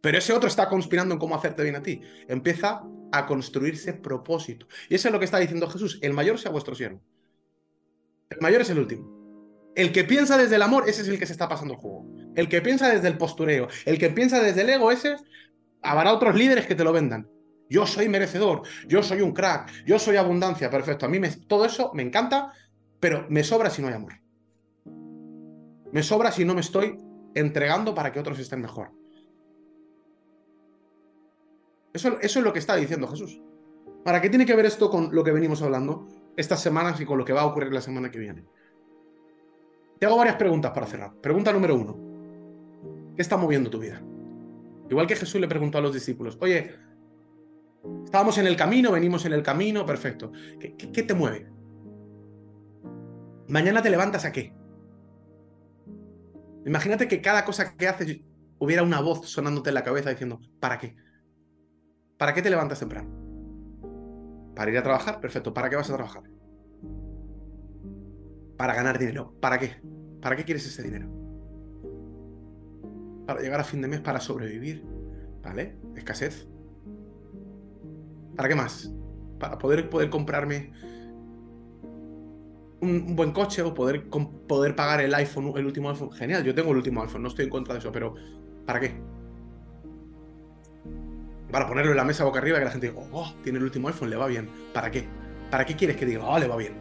[0.00, 2.00] Pero ese otro está conspirando en cómo hacerte bien a ti.
[2.28, 2.82] Empieza
[3.12, 4.66] a construirse propósito.
[4.88, 5.98] Y eso es lo que está diciendo Jesús.
[6.02, 7.00] El mayor sea vuestro siervo.
[8.30, 9.18] El mayor es el último.
[9.74, 12.06] El que piensa desde el amor, ese es el que se está pasando el juego.
[12.34, 15.16] El que piensa desde el postureo, el que piensa desde el ego, ese,
[15.82, 17.28] habrá otros líderes que te lo vendan.
[17.70, 21.06] Yo soy merecedor, yo soy un crack, yo soy abundancia, perfecto.
[21.06, 22.52] A mí me, todo eso me encanta,
[22.98, 24.14] pero me sobra si no hay amor.
[25.92, 26.96] Me sobra si no me estoy
[27.34, 28.90] entregando para que otros estén mejor.
[32.04, 33.40] Eso, es lo que está diciendo Jesús.
[34.04, 37.18] ¿Para qué tiene que ver esto con lo que venimos hablando estas semanas y con
[37.18, 38.44] lo que va a ocurrir la semana que viene?
[39.98, 41.14] Te hago varias preguntas para cerrar.
[41.20, 41.98] Pregunta número uno.
[43.16, 44.00] ¿Qué está moviendo tu vida?
[44.88, 46.76] Igual que Jesús le preguntó a los discípulos, oye,
[48.04, 50.30] estábamos en el camino, venimos en el camino, perfecto.
[50.60, 51.48] ¿Qué, qué te mueve?
[53.48, 54.54] Mañana te levantas a qué?
[56.64, 58.20] Imagínate que cada cosa que haces
[58.58, 60.94] hubiera una voz sonándote en la cabeza diciendo, ¿para qué?
[62.18, 63.08] ¿Para qué te levantas temprano?
[64.54, 65.20] ¿Para ir a trabajar?
[65.20, 65.54] Perfecto.
[65.54, 66.24] ¿Para qué vas a trabajar?
[68.56, 69.32] Para ganar dinero.
[69.40, 69.76] ¿Para qué?
[70.20, 71.08] ¿Para qué quieres ese dinero?
[73.24, 74.84] Para llegar a fin de mes, para sobrevivir.
[75.44, 75.78] ¿Vale?
[75.94, 76.48] Escasez.
[78.36, 78.92] ¿Para qué más?
[79.38, 80.72] Para poder, poder comprarme
[82.80, 86.10] un, buen coche o poder, poder pagar el iPhone, el último iPhone.
[86.10, 88.14] Genial, yo tengo el último iPhone, no estoy en contra de eso, pero
[88.66, 89.17] ¿para qué?
[91.50, 93.88] Para ponerlo en la mesa boca arriba que la gente diga, oh, tiene el último
[93.88, 94.50] iPhone, le va bien.
[94.72, 95.06] ¿Para qué?
[95.50, 96.74] ¿Para qué quieres que diga, oh, le va bien?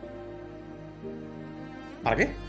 [2.04, 2.48] ¿Para qué?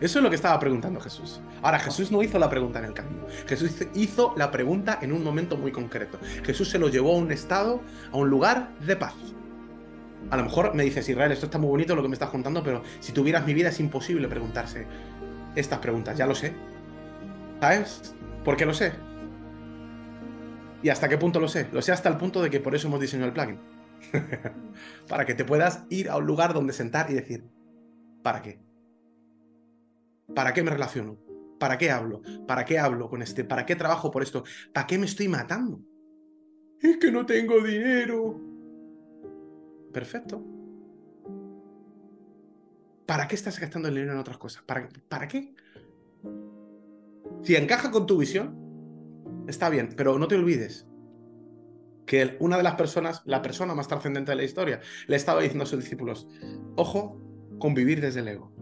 [0.00, 1.40] Eso es lo que estaba preguntando Jesús.
[1.62, 3.26] Ahora, Jesús no hizo la pregunta en el camino.
[3.46, 6.18] Jesús hizo la pregunta en un momento muy concreto.
[6.44, 7.80] Jesús se lo llevó a un estado,
[8.12, 9.14] a un lugar de paz.
[10.30, 12.62] A lo mejor me dices, Israel, esto está muy bonito lo que me estás contando,
[12.62, 14.86] pero si tuvieras mi vida es imposible preguntarse
[15.54, 16.16] estas preguntas.
[16.18, 16.52] Ya lo sé.
[17.60, 18.14] ¿Sabes?
[18.44, 18.92] ¿Por qué lo sé?
[20.86, 21.68] ¿Y hasta qué punto lo sé?
[21.72, 23.58] Lo sé hasta el punto de que por eso hemos diseñado el plugin.
[25.08, 27.42] para que te puedas ir a un lugar donde sentar y decir,
[28.22, 28.60] ¿para qué?
[30.32, 31.18] ¿Para qué me relaciono?
[31.58, 32.22] ¿Para qué hablo?
[32.46, 33.42] ¿Para qué hablo con este?
[33.42, 34.44] ¿Para qué trabajo por esto?
[34.72, 35.80] ¿Para qué me estoy matando?
[36.80, 38.40] Es que no tengo dinero.
[39.92, 40.40] Perfecto.
[43.06, 44.62] ¿Para qué estás gastando el dinero en otras cosas?
[44.62, 45.52] ¿Para, ¿Para qué?
[47.42, 48.65] Si encaja con tu visión,
[49.48, 50.86] está bien, pero no te olvides
[52.06, 55.64] que una de las personas, la persona más trascendente de la historia, le estaba diciendo
[55.64, 56.28] a sus discípulos,
[56.76, 57.20] ojo
[57.58, 58.52] con vivir desde el ego.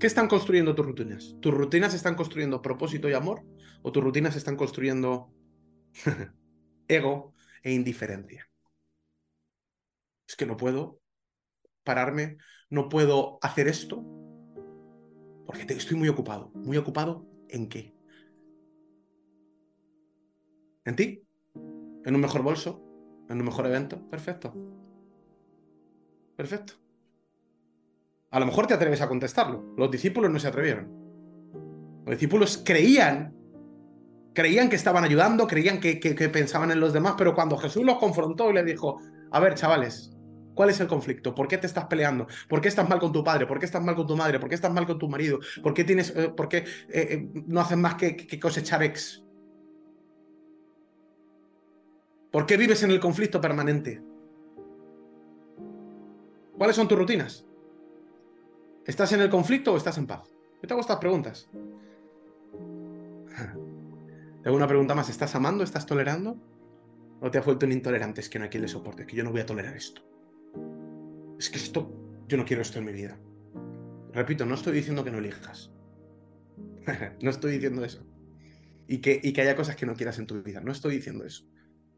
[0.00, 1.36] ¿Qué están construyendo tus rutinas?
[1.40, 3.44] ¿Tus rutinas están construyendo propósito y amor?
[3.82, 5.32] ¿O tus rutinas están construyendo
[6.88, 8.48] ego e indiferencia?
[10.28, 11.00] es que no puedo
[11.84, 12.36] pararme,
[12.68, 14.04] no puedo hacer esto,
[15.46, 16.50] porque estoy muy ocupado.
[16.54, 17.97] ¿Muy ocupado en qué?
[20.88, 21.22] ¿En ti?
[22.06, 22.82] ¿En un mejor bolso?
[23.28, 24.08] ¿En un mejor evento?
[24.08, 24.54] Perfecto.
[26.34, 26.72] Perfecto.
[28.30, 29.74] A lo mejor te atreves a contestarlo.
[29.76, 30.88] Los discípulos no se atrevieron.
[32.06, 33.36] Los discípulos creían,
[34.32, 37.98] creían que estaban ayudando, creían que, que pensaban en los demás, pero cuando Jesús los
[37.98, 38.98] confrontó y les dijo,
[39.30, 40.14] a ver, chavales,
[40.54, 41.36] ¿Cuál es el conflicto?
[41.36, 42.26] ¿Por qué te estás peleando?
[42.48, 43.46] ¿Por qué estás mal con tu padre?
[43.46, 44.40] ¿Por qué estás mal con tu madre?
[44.40, 45.38] ¿Por qué estás mal con tu marido?
[45.62, 49.22] ¿Por qué, tienes, eh, por qué eh, eh, no haces más que, que cosechar ex?
[52.30, 54.02] ¿Por qué vives en el conflicto permanente?
[56.56, 57.44] ¿Cuáles son tus rutinas?
[58.84, 60.22] ¿Estás en el conflicto o estás en paz?
[60.60, 61.48] Yo te hago estas preguntas.
[64.42, 65.08] Te hago una pregunta más.
[65.08, 65.64] ¿Estás amando?
[65.64, 66.36] ¿Estás tolerando?
[67.20, 68.20] ¿O te has vuelto un intolerante?
[68.20, 69.02] Es que no hay quien le soporte.
[69.02, 70.02] Es que yo no voy a tolerar esto
[71.38, 71.90] es que esto,
[72.26, 73.18] yo no quiero esto en mi vida.
[74.12, 75.70] Repito, no estoy diciendo que no elijas.
[77.22, 78.04] no estoy diciendo eso.
[78.88, 80.60] Y que, y que haya cosas que no quieras en tu vida.
[80.60, 81.44] No estoy diciendo eso.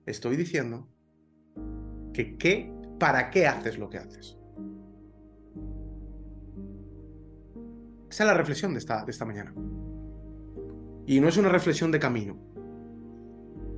[0.07, 0.89] Estoy diciendo
[2.13, 4.39] que qué, para qué haces lo que haces.
[8.11, 9.55] Esa es la reflexión de esta, de esta mañana.
[11.07, 12.37] Y no es una reflexión de camino,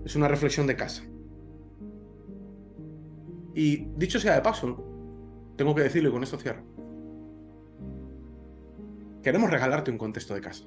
[0.04, 1.02] es una reflexión de casa.
[3.54, 4.82] Y dicho sea de paso,
[5.56, 6.64] tengo que decirlo y con esto cierro.
[9.22, 10.64] Queremos regalarte un contexto de casa.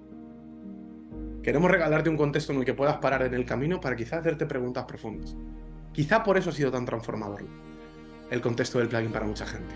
[1.45, 4.47] Queremos regalarte un contexto en el que puedas parar en el camino para quizás hacerte
[4.47, 5.35] preguntas profundas.
[5.93, 7.45] Quizá por eso ha sido tan transformador
[8.31, 9.75] el contexto del plugin para mucha gente.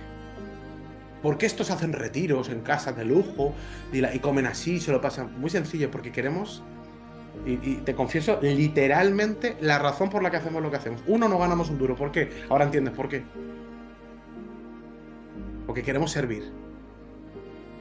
[1.21, 3.53] ¿Por qué estos hacen retiros en casas de lujo
[3.93, 5.39] y, comen así y se lo pasan?
[5.39, 6.63] Muy sencillo, porque queremos,
[7.45, 11.03] y, te confieso, literalmente la razón por la que hacemos lo que hacemos.
[11.05, 11.95] Uno, no ganamos un duro.
[11.95, 12.31] ¿Por qué?
[12.49, 13.21] Ahora entiendes por qué.
[15.67, 16.51] Porque queremos servir.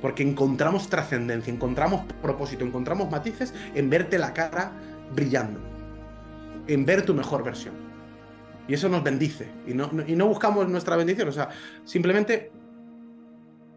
[0.01, 4.73] Porque encontramos trascendencia, encontramos propósito, encontramos matices en verte la cara
[5.15, 5.61] brillando.
[6.67, 7.75] En ver tu mejor versión.
[8.69, 9.49] Y eso nos bendice.
[9.67, 11.29] Y no, buscamos nuestra bendición.
[11.29, 11.49] O sea,
[11.85, 12.53] simplemente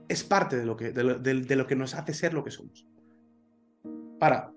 [0.07, 2.85] es parte de lo, que, de lo, que nos hace ser lo que somos.
[4.19, 4.51] Para,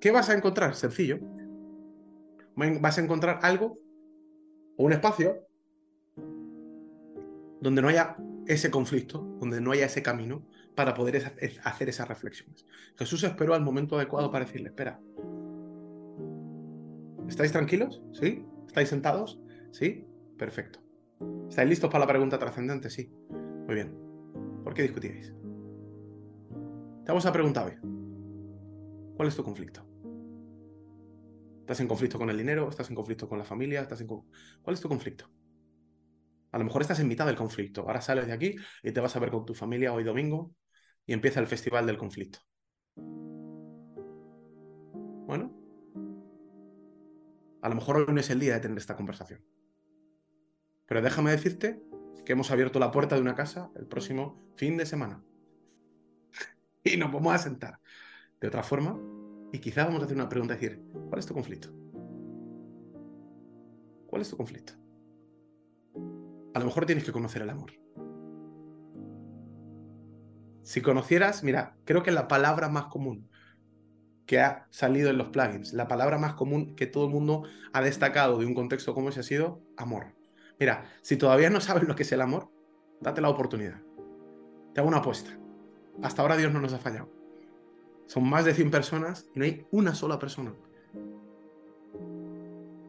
[0.00, 0.74] ¿qué vas a encontrar?
[0.74, 1.18] Sencillo.
[2.56, 3.78] Vas a encontrar algo
[4.76, 5.46] o un espacio
[7.60, 8.16] donde no haya
[8.48, 10.42] ese conflicto, donde no haya ese camino
[10.74, 11.34] para poder
[11.64, 12.66] hacer esas reflexiones.
[12.96, 15.00] Jesús esperó al momento adecuado para decirle, espera,
[17.28, 18.02] ¿estáis tranquilos?
[18.12, 18.44] ¿Sí?
[18.66, 19.38] ¿Estáis sentados?
[19.70, 20.06] ¿Sí?
[20.38, 20.80] Perfecto.
[21.48, 22.88] ¿Estáis listos para la pregunta trascendente?
[22.88, 23.12] Sí.
[23.30, 23.94] Muy bien.
[24.64, 25.34] ¿Por qué discutíais?
[27.04, 27.74] Te vamos a preguntar hoy.
[29.16, 29.84] ¿Cuál es tu conflicto?
[31.60, 32.66] ¿Estás en conflicto con el dinero?
[32.70, 33.82] ¿Estás en conflicto con la familia?
[33.82, 35.28] ¿Estás en ¿Cuál es tu conflicto?
[36.50, 37.82] A lo mejor estás en mitad del conflicto.
[37.82, 40.54] Ahora sales de aquí y te vas a ver con tu familia hoy domingo
[41.06, 42.38] y empieza el festival del conflicto.
[45.26, 45.54] Bueno,
[47.60, 49.44] a lo mejor hoy no es el día de tener esta conversación.
[50.86, 51.82] Pero déjame decirte
[52.24, 55.22] que hemos abierto la puerta de una casa el próximo fin de semana.
[56.84, 57.80] y nos vamos a sentar
[58.40, 58.98] de otra forma
[59.52, 61.68] y quizás vamos a hacer una pregunta, decir, ¿cuál es tu conflicto?
[64.06, 64.74] ¿Cuál es tu conflicto?
[66.58, 67.70] A lo mejor tienes que conocer el amor.
[70.64, 73.30] Si conocieras, mira, creo que la palabra más común
[74.26, 77.80] que ha salido en los plugins, la palabra más común que todo el mundo ha
[77.80, 80.16] destacado de un contexto como ese ha sido amor.
[80.58, 82.50] Mira, si todavía no sabes lo que es el amor,
[83.00, 83.80] date la oportunidad.
[84.74, 85.30] Te hago una apuesta.
[86.02, 87.08] Hasta ahora Dios no nos ha fallado.
[88.06, 90.52] Son más de 100 personas y no hay una sola persona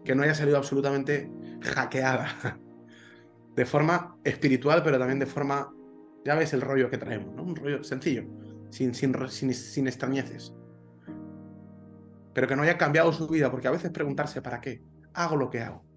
[0.04, 2.60] que no haya salido absolutamente hackeada.
[3.56, 5.74] De forma espiritual, pero también de forma,
[6.26, 7.44] ya ves el rollo que traemos, ¿no?
[7.44, 8.24] Un rollo sencillo,
[8.70, 10.54] sin, sin, sin, sin extrañeces.
[12.34, 14.84] Pero que no haya cambiado su vida, porque a veces preguntarse, ¿para qué?
[15.14, 15.90] Hago lo que hago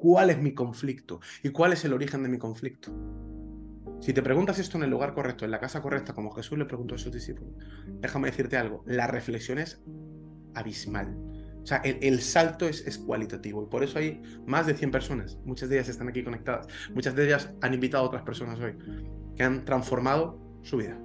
[0.00, 2.90] cuál es mi conflicto y cuál es el origen de mi conflicto.
[4.00, 6.64] Si te preguntas esto en el lugar correcto, en la casa correcta, como Jesús le
[6.64, 7.52] preguntó a sus discípulos,
[8.00, 9.82] déjame decirte algo, la reflexión es
[10.54, 11.14] abismal.
[11.70, 15.68] Sea, el, salto es, es, cualitativo y por eso hay más de 100 personas, muchas
[15.68, 18.74] de ellas están aquí conectadas, muchas de ellas han invitado a otras personas hoy,
[19.36, 20.98] que han transformado su vida.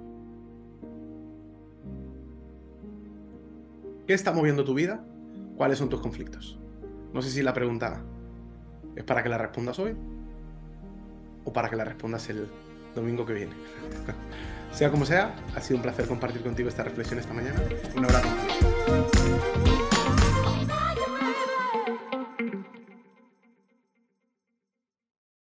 [4.08, 5.04] ¿Qué está moviendo tu vida?
[5.56, 6.58] ¿Cuáles son tus conflictos?
[7.14, 8.02] No sé si la pregunta
[8.96, 9.94] ¿Es para que la respondas hoy?
[11.44, 12.48] ¿O para que la respondas el
[12.92, 13.52] domingo que viene?
[14.72, 17.62] sea como sea, ha sido un placer compartir contigo esta reflexión esta mañana.
[17.94, 18.65] Un abrazo.